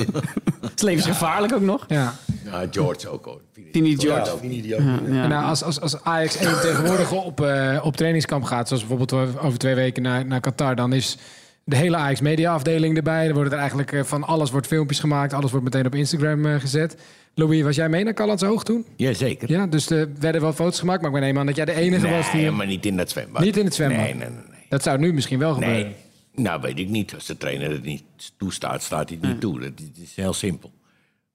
Het 0.62 0.72
is 0.76 0.82
levensgevaarlijk 0.82 1.54
ook 1.54 1.62
nog. 1.62 1.86
Ja. 1.88 2.16
Ja, 2.46 2.66
George 2.72 3.10
ook 3.10 3.26
hoor. 3.26 3.42
Tini 3.72 3.96
George. 4.00 4.48
die 4.50 4.76
ook 4.76 4.82
Ja, 4.82 5.00
niet? 5.00 5.14
ja. 5.14 5.24
En 5.24 5.30
nou, 5.30 5.46
als, 5.46 5.64
als, 5.64 5.82
als 5.82 6.04
Ajax 6.04 6.38
1 6.38 6.62
tegenwoordig 6.62 7.12
op, 7.12 7.42
eh, 7.42 7.80
op 7.84 7.96
trainingskamp 7.96 8.44
gaat, 8.44 8.68
zoals 8.68 8.86
bijvoorbeeld 8.88 9.40
over 9.40 9.60
twee 9.60 9.76
weken 9.76 10.04
naar, 10.04 10.26
naar 10.26 10.40
Qatar, 10.40 10.76
dan 10.76 10.94
is 10.94 11.18
de 11.64 11.76
hele 11.76 11.96
Ajax 11.98 12.22
media 12.22 12.54
afdeling 12.54 12.98
erbij. 12.98 13.28
Er 13.28 13.34
worden 13.34 13.54
er 13.54 13.60
eigenlijk 13.60 13.92
eh, 13.92 14.04
van 14.04 14.24
alles 14.24 14.52
wordt 14.52 14.68
filmpjes 14.68 15.00
gemaakt, 15.00 15.34
alles 15.34 15.50
wordt 15.52 15.66
meteen 15.66 15.86
op 15.86 15.96
Instagram 15.96 16.46
eh, 16.46 16.60
gezet. 16.60 16.96
Louis, 17.36 17.62
was 17.62 17.76
jij 17.76 17.90
mee 17.90 18.04
naar 18.04 18.14
Callands 18.14 18.44
Hoog 18.44 18.64
toen? 18.64 18.86
Jazeker. 18.96 19.50
Ja, 19.52 19.68
dus 19.68 19.90
er 19.90 20.10
werden 20.20 20.42
wel 20.42 20.54
foto's 20.54 20.80
gemaakt, 20.80 21.02
maar 21.02 21.12
ik 21.14 21.20
neem 21.20 21.38
aan 21.38 21.46
dat 21.46 21.56
jij 21.56 21.66
de 21.66 21.74
enige 21.74 22.10
was 22.10 22.32
die... 22.32 22.42
Nee, 22.42 22.52
maar 22.52 22.68
niet 22.68 22.86
in 22.86 22.98
dat 22.98 23.10
zwembad. 23.10 23.42
Niet 23.44 23.58
in 23.58 23.66
het 23.66 23.74
zwembad? 23.74 23.98
Nee, 24.00 24.14
nee, 24.14 24.30
nee. 24.30 24.38
nee. 24.50 24.66
Dat 24.70 24.84
zou 24.84 24.98
nu 25.00 25.14
misschien 25.14 25.40
wel 25.40 25.54
gebeuren. 25.54 25.82
Nee. 25.82 25.96
Nou, 26.36 26.62
weet 26.62 26.80
ik 26.80 26.90
niet. 26.90 27.14
Als 27.14 27.26
de 27.26 27.38
trainer 27.38 27.72
het 27.72 27.84
niet 27.84 28.04
toestaat, 28.38 28.84
staat 28.84 29.10
hij 29.10 29.18
het 29.22 29.30
niet 29.32 29.42
toe. 29.42 29.60
Dat 29.60 29.72
is 30.02 30.16
heel 30.16 30.34
simpel. 30.34 30.72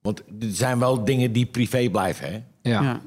Want 0.07 0.21
er 0.40 0.49
zijn 0.51 0.79
wel 0.79 1.05
dingen 1.05 1.33
die 1.33 1.47
privé 1.47 1.88
blijven, 1.90 2.27
hè? 2.33 2.42
Ja, 2.71 2.83
Ja. 2.83 2.92
nog 2.92 3.01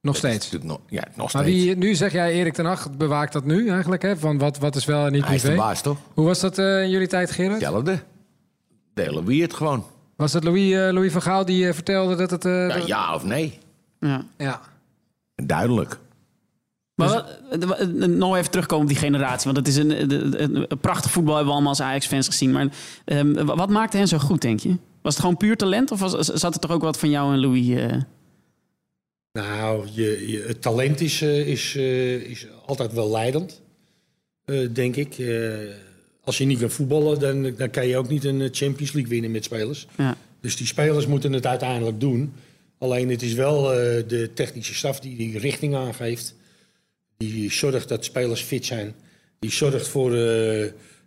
Dat 0.00 0.16
steeds. 0.16 0.34
natuurlijk 0.44 0.64
nog, 0.64 0.80
ja, 0.88 1.04
nog 1.16 1.32
Maar 1.32 1.42
steeds. 1.44 1.64
wie, 1.64 1.76
nu 1.76 1.94
zeg 1.94 2.12
jij 2.12 2.32
Erik 2.32 2.52
ten 2.54 2.64
Hag 2.64 2.90
bewaakt 2.96 3.32
dat 3.32 3.44
nu 3.44 3.68
eigenlijk, 3.68 4.02
hè? 4.02 4.16
Van 4.16 4.38
wat, 4.38 4.58
wat 4.58 4.76
is 4.76 4.84
wel 4.84 5.06
en 5.06 5.12
niet 5.12 5.24
Hij 5.26 5.34
is 5.34 5.40
de 5.42 5.48
privé. 5.48 5.62
baas, 5.62 5.82
toch? 5.82 5.98
Hoe 6.14 6.24
was 6.26 6.40
dat 6.40 6.58
eh, 6.58 6.82
in 6.82 6.90
jullie 6.90 7.06
tijd, 7.08 7.30
Gerard? 7.30 7.52
Hetzelfde. 7.60 8.02
Delen 8.94 9.24
we 9.24 9.34
het 9.36 9.54
gewoon. 9.54 9.84
Was 10.16 10.32
het 10.32 10.44
Louis, 10.44 10.72
eh, 10.72 10.92
Louis 10.92 11.12
van 11.12 11.22
Gaal 11.22 11.44
die 11.44 11.66
eh, 11.68 11.74
vertelde 11.74 12.14
dat 12.16 12.30
het... 12.30 12.44
eh, 12.44 12.68
Ja, 12.68 12.74
dat- 12.78 12.86
ja 12.86 13.14
of 13.14 13.24
nee. 13.24 13.58
Ja. 14.00 14.24
ja. 14.36 14.60
Duidelijk. 15.34 15.98
Maar 16.94 17.24
nog 18.08 18.36
even 18.36 18.50
terugkomen 18.50 18.84
op 18.84 18.90
die 18.90 19.00
generatie. 19.00 19.44
Want 19.52 19.56
het 19.56 19.68
is 19.68 19.76
een, 19.76 20.00
een, 20.02 20.42
een- 20.42 20.64
een 20.68 20.78
prachtig 20.80 21.10
voetbal 21.10 21.34
hebben 21.34 21.52
we 21.52 21.58
allemaal 21.58 21.72
als 21.78 21.82
Ajax-fans 21.88 22.26
gezien. 22.26 22.52
Maar 22.52 22.66
ehm, 23.04 23.44
wat 23.44 23.70
maakte 23.70 23.96
hen 23.96 24.08
zo 24.08 24.18
goed, 24.18 24.40
denk 24.40 24.60
je? 24.60 24.76
Was 25.06 25.14
het 25.14 25.24
gewoon 25.24 25.36
puur 25.36 25.56
talent? 25.56 25.90
Of 25.90 26.00
was, 26.00 26.12
zat 26.12 26.54
er 26.54 26.60
toch 26.60 26.70
ook 26.70 26.82
wat 26.82 26.98
van 26.98 27.10
jou 27.10 27.32
en 27.32 27.40
Louis? 27.40 27.68
eh? 27.68 28.00
Nou, 29.32 29.88
je, 29.92 30.28
je, 30.28 30.44
het 30.46 30.62
talent 30.62 31.00
is, 31.00 31.22
eh, 31.22 31.48
is, 31.48 31.74
eh, 31.76 32.14
is 32.14 32.46
altijd 32.64 32.92
wel 32.92 33.10
leidend, 33.10 33.62
denk 34.72 34.96
ik. 34.96 35.16
Als 36.24 36.38
je 36.38 36.44
niet 36.44 36.58
kan 36.58 36.70
voetballen, 36.70 37.18
dan, 37.18 37.54
dan 37.56 37.70
kan 37.70 37.86
je 37.86 37.96
ook 37.96 38.08
niet 38.08 38.24
een 38.24 38.48
Champions 38.52 38.92
League 38.92 39.10
winnen 39.10 39.30
met 39.30 39.44
spelers. 39.44 39.86
Ja. 39.96 40.16
Dus 40.40 40.56
die 40.56 40.66
spelers 40.66 41.06
moeten 41.06 41.32
het 41.32 41.46
uiteindelijk 41.46 42.00
doen. 42.00 42.32
Alleen 42.78 43.08
het 43.08 43.22
is 43.22 43.32
wel 43.32 43.62
de 44.06 44.30
technische 44.34 44.74
staf 44.74 45.00
die 45.00 45.16
die 45.16 45.38
richting 45.38 45.74
aangeeft. 45.74 46.34
Die 47.16 47.52
zorgt 47.52 47.88
dat 47.88 48.04
spelers 48.04 48.40
fit 48.40 48.66
zijn. 48.66 48.94
Die 49.38 49.52
zorgt 49.52 49.88
voor 49.88 50.12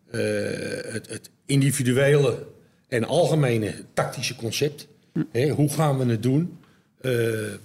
het, 0.06 1.10
het 1.10 1.30
individuele 1.46 2.46
en 2.90 3.06
algemene 3.08 3.74
tactische 3.94 4.36
concept. 4.36 4.88
Hè, 5.32 5.50
hoe 5.50 5.70
gaan 5.70 5.98
we 5.98 6.06
het 6.06 6.24
doen? 6.24 6.58
Eh, 7.02 7.12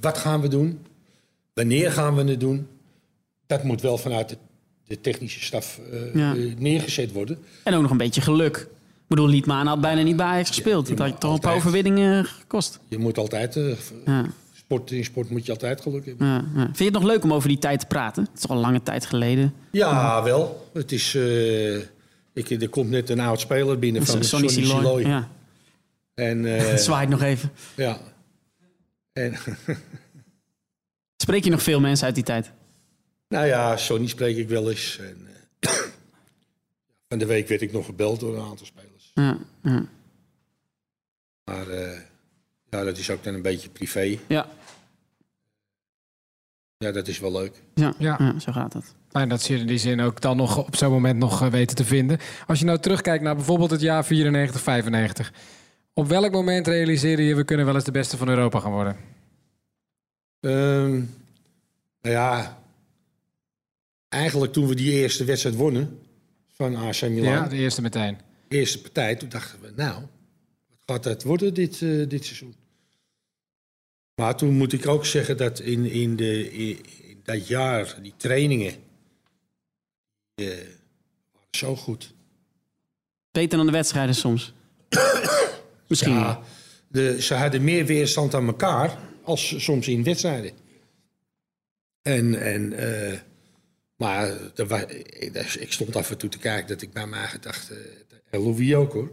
wat 0.01 0.19
gaan 0.19 0.41
we 0.41 0.49
doen? 0.49 0.79
Wanneer 1.55 1.93
gaan 1.93 2.15
we 2.15 2.25
het 2.31 2.41
doen? 2.41 2.67
Dat 3.47 3.63
moet 3.63 3.81
wel 3.81 3.99
vanuit 3.99 4.29
de, 4.29 4.37
de 4.87 5.01
technische 5.01 5.43
staf 5.43 5.81
eh, 5.93 6.15
Ja. 6.15 6.35
eh, 6.35 6.55
neergezet 6.59 7.13
worden. 7.13 7.39
En 7.63 7.75
ook 7.75 7.83
nog 7.83 7.91
een 7.91 7.97
beetje 7.97 8.21
geluk. 8.21 8.57
Ik 8.57 9.11
bedoel, 9.11 9.29
Liedmaan 9.29 9.67
had 9.67 9.81
bijna 9.81 10.03
niet 10.03 10.17
bij 10.17 10.27
Ajax 10.27 10.49
gespeeld. 10.49 10.89
Dat 10.89 10.99
had 10.99 11.09
je 11.09 11.19
toch 11.19 11.35
een 11.35 11.41
paar 11.41 11.55
overwinningen 11.55 12.25
gekost. 12.25 12.79
Je 12.89 12.99
moet 12.99 13.19
altijd, 13.19 13.55
Ja, 14.05 14.27
sport, 14.55 14.91
in 14.91 15.05
sport 15.05 15.31
moet 15.31 15.47
je 15.47 15.53
altijd 15.53 15.81
geluk 15.81 16.07
hebben. 16.07 16.51
Vind 16.55 16.79
je 16.79 16.85
het 16.85 16.93
nog 16.93 17.03
leuk 17.03 17.25
om 17.25 17.33
over 17.33 17.49
die 17.49 17.59
tijd 17.59 17.81
te 17.81 17.87
praten? 17.87 18.23
Het 18.33 18.43
is 18.45 18.49
al 18.49 18.57
lange 18.57 18.83
tijd 18.83 19.07
geleden. 19.07 19.55
Ja, 19.71 20.23
wel. 20.23 20.71
Het 20.73 20.93
is, 20.93 21.17
ik, 22.35 22.51
er 22.51 22.69
komt 22.69 22.91
net 22.91 23.11
een 23.11 23.21
oud 23.21 23.41
speler 23.41 23.79
binnen 23.79 24.07
van 24.07 24.25
Sonny 24.25 24.49
Siloy. 24.49 25.07
Ja. 25.07 25.29
En, 26.15 26.45
eh, 26.57 26.67
Het 26.67 26.81
zwaait 26.81 27.09
nog 27.09 27.23
even. 27.23 27.51
ja. 27.75 27.99
En, 29.13 29.35
Spreek 31.17 31.45
je 31.45 31.51
nog 31.51 31.63
veel 31.63 31.81
mensen 31.81 32.07
uit 32.07 32.15
die 32.15 32.25
tijd? 32.25 32.53
nou 33.29 33.47
ja, 33.47 33.77
Sonny 33.77 34.07
spreek 34.07 34.37
ik 34.37 34.49
wel 34.49 34.71
eens. 34.71 34.99
En, 34.99 35.27
eh, 35.61 35.71
van 37.09 37.19
de 37.19 37.27
week 37.27 37.49
werd 37.49 37.61
ik 37.63 37.73
nog 37.73 37.87
gebeld 37.87 38.21
door 38.21 38.37
een 38.37 38.45
aantal 38.45 38.67
spelers. 38.67 39.11
Ja, 39.15 39.39
ja. 39.63 39.87
Maar 41.45 41.69
eh, 41.69 42.01
ja, 42.71 42.85
dat 42.85 42.99
is 42.99 43.11
ook 43.11 43.25
dan 43.25 43.35
een 43.35 43.43
beetje 43.43 43.69
privé. 43.69 44.19
ja, 44.29 44.49
Ja, 46.79 46.93
dat 46.93 47.09
is 47.09 47.19
wel 47.19 47.33
leuk. 47.33 47.63
ja, 47.75 47.95
Ja. 47.99 48.17
ja, 48.19 48.39
zo 48.39 48.53
gaat 48.53 48.73
het. 48.73 48.95
Fijn 49.17 49.29
dat 49.29 49.43
ze 49.43 49.53
je 49.53 49.59
in 49.59 49.67
die 49.67 49.79
zin 49.79 50.01
ook 50.01 50.21
dan 50.21 50.37
nog 50.37 50.67
op 50.67 50.77
zo'n 50.77 50.91
moment 50.91 51.19
nog 51.19 51.43
eh, 51.43 51.49
weten 51.51 51.77
te 51.77 51.85
vinden. 51.85 52.19
Als 52.47 52.59
je 52.59 52.65
nou 52.65 52.79
terugkijkt 52.79 53.23
naar 53.23 53.35
bijvoorbeeld 53.35 53.71
het 53.71 53.81
jaar 53.81 54.05
94, 54.05 54.61
95. 54.61 55.33
Op 55.93 56.07
welk 56.07 56.33
moment 56.33 56.67
realiseerde 56.67 57.23
je... 57.23 57.35
we 57.35 57.45
kunnen 57.45 57.67
wel 57.67 57.75
eens 57.75 57.85
de 57.85 57.91
beste 57.91 58.17
van 58.17 58.29
Europa 58.29 58.61
gaan 58.61 58.73
worden? 58.73 58.97
Ehm, 60.41 60.91
nou 62.01 62.15
ja, 62.15 62.63
eigenlijk 64.09 64.53
toen 64.53 64.67
we 64.67 64.75
die 64.75 64.93
eerste 64.93 65.25
wedstrijd 65.25 65.57
wonnen 65.57 65.99
van 66.53 66.77
AC 66.77 67.01
Milan, 67.03 67.33
Ja, 67.33 67.49
de 67.49 67.57
eerste 67.57 67.83
meteen. 67.83 68.19
eerste 68.49 68.81
partij, 68.81 69.15
toen 69.17 69.29
dachten 69.29 69.61
we, 69.61 69.73
nou, 69.77 69.95
wat 70.69 70.79
gaat 70.87 71.03
dat 71.03 71.23
worden 71.23 71.55
dit, 71.55 71.83
eh, 71.83 72.09
dit 72.09 72.25
seizoen? 72.25 72.55
Maar 74.15 74.37
toen 74.37 74.55
moet 74.57 74.73
ik 74.73 74.87
ook 74.87 75.07
zeggen 75.07 75.37
dat 75.37 75.61
in, 75.61 75.91
in, 75.91 76.17
de, 76.17 76.53
in, 76.53 76.79
in 77.09 77.21
dat 77.25 77.49
jaar, 77.49 77.99
die 78.03 78.15
trainingen, 78.17 78.75
eh, 80.35 80.47
waren 81.33 81.49
zo 81.51 81.77
goed. 81.77 82.15
Beter 83.31 83.57
dan 83.57 83.67
de 83.67 83.73
wedstrijden 83.73 84.15
soms. 84.15 84.53
Misschien. 85.89 86.13
Ja, 86.15 86.41
de, 86.89 87.23
ze 87.23 87.35
hadden 87.35 87.65
meer 87.65 87.87
weerstand 87.87 88.35
aan 88.35 88.47
elkaar 88.47 88.99
als 89.23 89.65
soms 89.65 89.89
in 89.89 90.03
wedstrijden. 90.05 90.53
En, 92.03 92.41
en, 92.41 92.73
eh, 92.73 93.19
maar 93.97 94.29
er 94.55 94.67
wa- 94.67 94.89
ik, 95.59 95.67
stond 95.73 95.97
af 95.97 96.11
en 96.11 96.17
toe 96.19 96.29
te 96.31 96.39
kijken 96.39 96.69
dat 96.69 96.83
ik 96.83 96.93
bij 96.93 97.07
mij 97.07 97.19
eigen 97.19 97.41
dacht, 97.41 97.71
eh, 97.71 97.77
Louis 98.45 98.75
ook 98.75 98.93
hoor. 98.93 99.11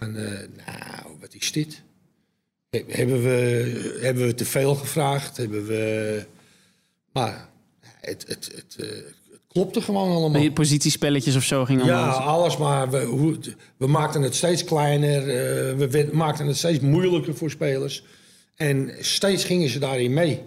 En, 0.00 0.16
eh, 0.16 0.48
nou, 0.66 1.16
wat 1.20 1.34
is 1.34 1.52
dit? 1.52 1.82
He- 2.70 2.84
Hebben 2.88 3.22
we, 3.22 3.98
hebben 4.02 4.26
we 4.26 4.34
te 4.34 4.44
veel 4.44 4.74
gevraagd? 4.74 5.36
Hebben 5.36 5.66
we... 5.66 6.26
Maar 7.12 7.48
het, 8.00 8.24
het, 8.28 8.50
het, 8.54 8.76
eh, 8.78 8.88
het 8.88 9.16
klopte 9.54 9.80
gewoon 9.80 10.10
allemaal. 10.10 10.40
Die 10.40 10.52
Positiespelletjes 10.52 11.36
of 11.36 11.42
zo 11.42 11.64
ging 11.64 11.84
Ja, 11.84 12.08
allemaal. 12.08 12.18
alles, 12.28 12.56
maar 12.56 12.90
we, 12.90 13.02
hoe, 13.04 13.38
we 13.76 13.86
maakten 13.86 14.22
het 14.22 14.34
steeds 14.34 14.64
kleiner. 14.64 15.18
eh, 15.20 15.76
we 15.76 15.88
we 15.90 16.08
maakten 16.12 16.46
het 16.46 16.56
steeds 16.56 16.80
moeilijker 16.80 17.34
voor 17.36 17.50
spelers. 17.50 18.04
En 18.56 18.90
steeds 19.00 19.44
gingen 19.44 19.68
ze 19.68 19.78
daarin 19.78 20.12
mee. 20.12 20.42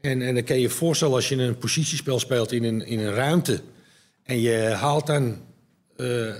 En, 0.00 0.22
en 0.22 0.34
dan 0.34 0.44
kan 0.44 0.56
je 0.56 0.62
je 0.62 0.68
voorstellen 0.70 1.14
als 1.14 1.28
je 1.28 1.36
een 1.36 1.58
positiespel 1.58 2.18
speelt 2.18 2.52
in 2.52 2.64
een, 2.64 2.86
in 2.86 2.98
een 2.98 3.14
ruimte. 3.14 3.60
En 4.22 4.40
je 4.40 4.58
haalt 4.58 5.06
dan 5.06 5.36
eh, 5.96 6.34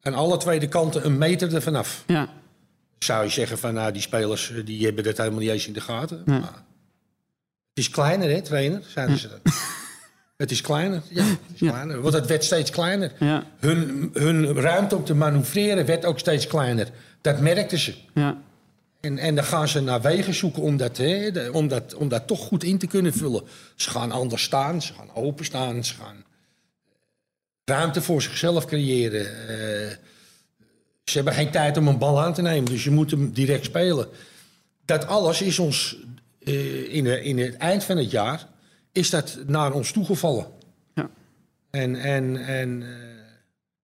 aan 0.00 0.14
alle 0.14 0.36
twee 0.36 0.60
de 0.60 0.68
kanten 0.68 1.04
een 1.06 1.18
meter 1.18 1.54
ervan 1.54 1.74
af. 1.76 2.04
Ja. 2.06 2.28
Zou 2.98 3.24
je 3.24 3.30
zeggen 3.30 3.58
van 3.58 3.74
nou, 3.74 3.92
die 3.92 4.02
spelers 4.02 4.52
eh, 4.52 4.64
die 4.66 4.84
hebben 4.84 5.04
dat 5.04 5.16
helemaal 5.16 5.40
niet 5.40 5.50
eens 5.50 5.66
in 5.66 5.72
de 5.72 5.80
gaten. 5.80 6.22
Maar 6.26 6.40
het 7.68 7.84
is 7.84 7.90
kleiner, 7.90 8.30
hè, 8.30 8.42
trainer, 8.42 8.82
zeiden 8.86 9.18
ze 9.18 9.28
dan. 9.28 9.38
Het 10.38 10.50
is 10.50 10.60
kleiner, 10.60 11.02
ja, 11.08 11.24
het 11.24 11.38
is 11.54 11.68
kleiner. 11.68 12.00
Want 12.00 12.14
het 12.14 12.26
werd 12.26 12.44
steeds 12.44 12.70
kleiner. 12.70 13.12
Ja. 13.20 13.44
Hun, 13.58 14.10
hun 14.12 14.52
ruimte 14.60 14.96
om 14.96 15.04
te 15.04 15.14
manoeuvreren 15.14 15.86
werd 15.86 16.04
ook 16.04 16.18
steeds 16.18 16.46
kleiner. 16.46 16.88
Dat 17.20 17.40
merkten 17.40 17.78
ze. 17.78 17.94
Ja. 18.14 18.42
En, 19.00 19.18
en 19.18 19.34
dan 19.34 19.44
gaan 19.44 19.68
ze 19.68 19.80
naar 19.80 20.00
wegen 20.00 20.34
zoeken 20.34 20.62
om 20.62 20.76
dat, 20.76 20.96
hè, 20.96 21.30
de- 21.30 21.50
om, 21.52 21.68
dat, 21.68 21.94
om 21.94 22.08
dat 22.08 22.26
toch 22.26 22.40
goed 22.46 22.64
in 22.64 22.78
te 22.78 22.86
kunnen 22.86 23.12
vullen. 23.12 23.42
Ze 23.76 23.90
gaan 23.90 24.10
anders 24.12 24.42
staan, 24.42 24.82
ze 24.82 24.92
gaan 24.92 25.14
openstaan, 25.14 25.84
ze 25.84 25.94
gaan 25.94 26.24
ruimte 27.64 28.02
voor 28.02 28.22
zichzelf 28.22 28.66
creëren. 28.66 29.26
Eh, 29.48 29.96
ze 31.04 31.14
hebben 31.14 31.34
geen 31.34 31.50
tijd 31.50 31.76
om 31.76 31.88
een 31.88 31.98
bal 31.98 32.22
aan 32.22 32.34
te 32.34 32.42
nemen, 32.42 32.64
dus 32.70 32.84
je 32.84 32.90
moet 32.90 33.10
hem 33.10 33.32
direct 33.32 33.64
spelen. 33.64 34.08
Dat 34.84 35.06
alles 35.06 35.42
is 35.42 35.58
ons 35.58 35.96
eh, 36.44 36.94
in, 36.94 37.04
de, 37.04 37.22
in 37.22 37.38
het 37.38 37.56
eind 37.56 37.84
van 37.84 37.96
het 37.96 38.10
jaar 38.10 38.46
is 38.92 39.10
dat 39.10 39.38
naar 39.46 39.72
ons 39.72 39.92
toegevallen. 39.92 40.46
Ja. 40.94 41.10
En, 41.70 41.96
en, 41.96 42.36
en 42.46 42.82
eh, 42.82 42.88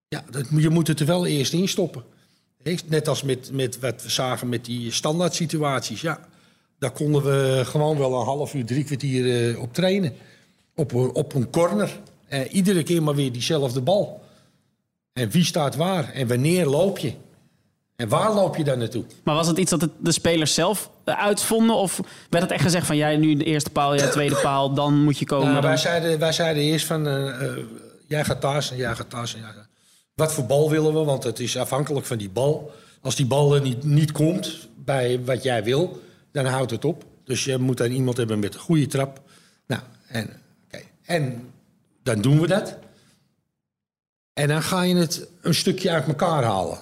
ja, 0.09 0.25
dat, 0.31 0.47
je 0.57 0.69
moet 0.69 0.87
het 0.89 1.01
er 1.01 1.07
wel 1.07 1.27
eerst 1.27 1.53
in 1.53 1.69
stoppen. 1.69 2.03
Net 2.87 3.09
als 3.09 3.23
met, 3.23 3.51
met 3.53 3.79
wat 3.81 4.03
we 4.03 4.11
zagen 4.11 4.49
met 4.49 4.65
die 4.65 4.93
standaard 4.93 5.35
situaties. 5.35 6.01
Ja, 6.01 6.29
daar 6.79 6.91
konden 6.91 7.23
we 7.23 7.61
gewoon 7.65 7.99
wel 7.99 8.19
een 8.21 8.25
half 8.25 8.55
uur, 8.55 8.65
drie 8.65 8.85
kwartier 8.85 9.51
eh, 9.51 9.61
op 9.61 9.75
trainen. 9.75 10.13
Op, 10.75 10.93
een- 10.93 11.13
op 11.15 11.35
een 11.35 11.51
corner. 11.51 11.99
Eh, 12.29 12.55
iedere 12.55 12.83
keer 12.83 13.03
maar 13.03 13.15
weer 13.15 13.33
diezelfde 13.33 13.81
bal. 13.81 14.23
En 15.13 15.31
wie 15.31 15.45
staat 15.45 15.77
waar? 15.77 16.13
En 16.13 16.27
wanneer 16.29 16.67
loop 16.67 16.99
je? 16.99 17.13
En 17.97 18.09
waar 18.09 18.35
loop 18.35 18.57
je 18.57 18.65
dan 18.65 18.79
naartoe? 18.79 19.05
Maar 19.25 19.35
was 19.35 19.47
het 19.47 19.59
iets 19.59 19.71
dat 19.71 19.81
het 19.81 19.91
de 19.99 20.13
spelers 20.13 20.55
zelf 20.55 20.91
eh, 21.05 21.19
uitvonden? 21.19 21.77
Of 21.77 22.01
werd 22.31 22.43
het 22.43 22.53
echt 22.53 22.63
gezegd 22.63 22.87
van 22.87 22.97
jij 22.97 23.17
nu 23.17 23.35
de 23.35 23.45
eerste 23.45 23.71
paal, 23.71 23.95
jij 23.95 24.07
de 24.07 24.13
tweede 24.13 24.41
paal, 24.43 24.75
dan 24.75 25.03
moet 25.03 25.19
je 25.19 25.25
komen? 25.25 25.49
Nou, 25.49 25.63
wij, 25.63 25.77
zeiden, 25.77 26.19
wij 26.19 26.33
zeiden 26.33 26.63
eerst 26.63 26.87
van, 26.87 27.07
eh, 27.07 27.29
eh, 27.29 27.57
jij 28.07 28.25
gaat 28.25 28.41
thuis 28.41 28.71
en 28.71 28.77
jij 28.77 28.95
gaat 28.95 29.11
thuis. 29.11 29.35
En 29.35 29.41
jij 29.41 29.49
gaat... 29.49 29.67
Wat 30.15 30.33
voor 30.33 30.47
bal 30.47 30.71
willen 30.71 30.95
we? 30.95 31.05
Want 31.05 31.25
het 31.25 31.41
is 31.41 31.57
afhankelijk 31.57 32.07
van 32.07 32.19
die 32.19 32.31
bal. 32.31 32.73
Als 33.01 33.17
die 33.17 33.27
bal 33.27 33.55
er 33.55 33.61
niet, 33.61 33.85
niet 33.85 34.13
komt 34.13 34.69
bij 34.77 35.25
wat 35.25 35.43
jij 35.43 35.65
wil, 35.65 36.03
dan 36.33 36.47
houdt 36.47 36.71
het 36.71 36.85
op. 36.85 37.05
Dus 37.25 37.45
je 37.45 37.59
moet 37.59 37.77
dan 37.77 37.91
iemand 37.91 38.17
hebben 38.17 38.39
met 38.39 38.55
een 38.55 38.61
goede 38.61 38.87
trap. 38.87 39.21
Nou, 39.67 39.83
en, 40.07 40.31
en 41.05 41.53
dan 42.03 42.21
doen 42.21 42.41
we 42.41 42.47
dat. 42.47 42.77
En 44.33 44.49
dan 44.49 44.63
ga 44.63 44.83
je 44.83 44.95
het 44.95 45.27
een 45.41 45.55
stukje 45.55 45.91
uit 45.91 46.07
elkaar 46.07 46.43
halen. 46.43 46.79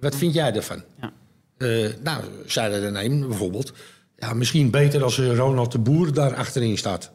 Wat 0.00 0.16
vind 0.16 0.34
jij 0.34 0.52
ervan? 0.54 0.82
Ja. 1.00 1.12
Eh, 1.58 1.88
nou, 2.02 2.24
zeiden 2.46 2.82
er 2.96 3.04
een 3.04 3.20
bijvoorbeeld. 3.28 3.72
Ja, 4.16 4.34
misschien 4.34 4.70
beter 4.70 5.02
als 5.02 5.18
eh, 5.18 5.36
Ronald 5.36 5.72
de 5.72 5.78
Boer 5.78 6.12
daar 6.12 6.34
achterin 6.34 6.78
staat. 6.78 7.10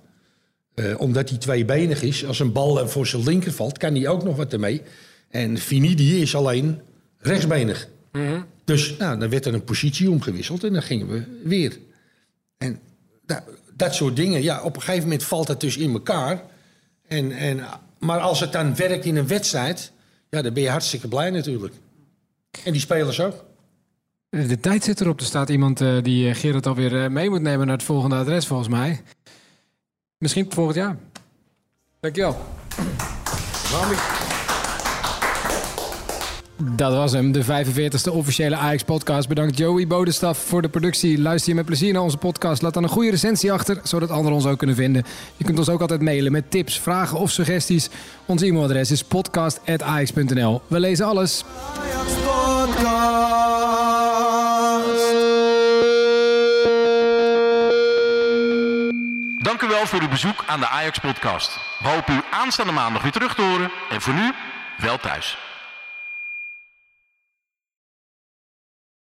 Eh, 0.74 1.00
omdat 1.00 1.30
hij 1.30 1.38
tweebenig 1.38 2.02
is. 2.02 2.26
Als 2.26 2.40
een 2.40 2.52
bal 2.52 2.88
voor 2.88 3.08
zijn 3.08 3.24
linker 3.24 3.52
valt, 3.52 3.78
kan 3.78 3.96
hij 3.96 4.08
ook 4.08 4.24
nog 4.24 4.36
wat 4.36 4.54
ermee. 4.54 4.82
En 5.30 5.58
Finidi 5.58 6.22
is 6.22 6.36
alleen 6.36 6.82
rechtsbenig. 7.18 7.88
Dus 8.66 8.98
nou, 8.98 9.20
dan 9.20 9.30
werd 9.30 9.46
er 9.46 9.54
een 9.54 9.64
positie 9.64 10.10
omgewisseld 10.10 10.64
en 10.64 10.74
dan 10.74 10.82
gingen 10.84 11.08
we 11.08 11.24
weer. 11.44 11.78
En 12.58 12.80
da- 13.26 13.44
dat 13.76 13.96
soort 13.96 14.16
dingen, 14.16 14.42
ja, 14.44 14.62
op 14.64 14.76
een 14.76 14.82
gegeven 14.82 15.04
moment 15.04 15.24
valt 15.24 15.48
het 15.48 15.60
dus 15.60 15.78
in 15.78 15.92
elkaar. 15.92 16.44
En, 17.08 17.32
en, 17.32 17.60
maar 18.00 18.20
als 18.20 18.40
het 18.40 18.52
dan 18.52 18.76
werkt 18.76 19.06
in 19.06 19.16
een 19.16 19.28
wedstrijd, 19.28 19.92
ja, 20.30 20.42
dan 20.42 20.54
ben 20.54 20.64
je 20.64 20.70
hartstikke 20.70 21.08
blij 21.08 21.30
natuurlijk. 21.30 21.74
En 22.64 22.72
die 22.72 22.82
spelers 22.82 23.20
ook. 23.20 23.44
De 24.30 24.60
tijd 24.60 24.84
zit 24.84 25.02
erop. 25.02 25.20
Er 25.20 25.26
staat 25.26 25.50
iemand 25.50 25.82
eh, 25.82 25.98
die 26.02 26.30
eh, 26.30 26.36
Gerard 26.36 26.68
alweer 26.68 27.04
eh, 27.04 27.10
mee 27.10 27.30
moet 27.30 27.42
nemen 27.42 27.68
naar 27.68 27.76
het 27.76 27.86
volgende 27.86 28.16
adres, 28.16 28.48
volgens 28.48 28.70
mij. 28.70 29.02
Misschien 30.18 30.52
volgend 30.52 30.76
jaar. 30.76 30.98
Dankjewel. 32.00 32.38
Dat 36.64 36.94
was 36.94 37.12
hem, 37.12 37.32
de 37.32 37.44
45e 37.44 38.12
officiële 38.12 38.56
Ajax-podcast. 38.56 39.28
Bedankt 39.28 39.58
Joey 39.58 39.88
Bodestaf 39.88 40.38
voor 40.38 40.62
de 40.62 40.70
productie. 40.70 41.22
Luister 41.22 41.50
je 41.50 41.56
met 41.56 41.66
plezier 41.66 41.94
naar 41.94 42.02
onze 42.02 42.18
podcast. 42.18 42.62
Laat 42.62 42.74
dan 42.74 42.84
een 42.84 42.90
goede 42.90 43.10
recensie 43.10 43.52
achter, 43.52 43.80
zodat 43.84 44.10
anderen 44.10 44.34
ons 44.34 44.46
ook 44.46 44.58
kunnen 44.58 44.76
vinden. 44.76 45.04
Je 45.38 45.44
kunt 45.44 45.58
ons 45.58 45.70
ook 45.70 45.82
altijd 45.82 46.02
mailen 46.02 46.32
met 46.32 46.52
tips, 46.52 46.80
vragen 46.80 47.18
of 47.18 47.32
suggesties. 47.32 47.90
Ons 48.26 48.42
e-mailadres 48.42 48.92
is 48.92 49.04
podcast.ajax.nl. 49.04 50.62
We 50.68 50.80
lezen 50.80 51.06
alles. 51.06 51.44
Dank 59.38 59.62
u 59.62 59.68
wel 59.68 59.86
voor 59.86 60.02
uw 60.02 60.10
bezoek 60.10 60.44
aan 60.48 60.60
de 60.60 60.68
Ajax 60.68 61.00
Podcast. 61.00 61.60
We 61.80 61.88
hopen 61.88 62.14
u 62.16 62.22
aanstaande 62.32 62.72
maandag 62.72 63.02
weer 63.02 63.12
terug 63.12 63.36
te 63.36 63.42
horen. 63.42 63.72
En 63.90 64.02
voor 64.02 64.14
nu, 64.14 64.32
wel 64.78 64.98
thuis. 64.98 65.51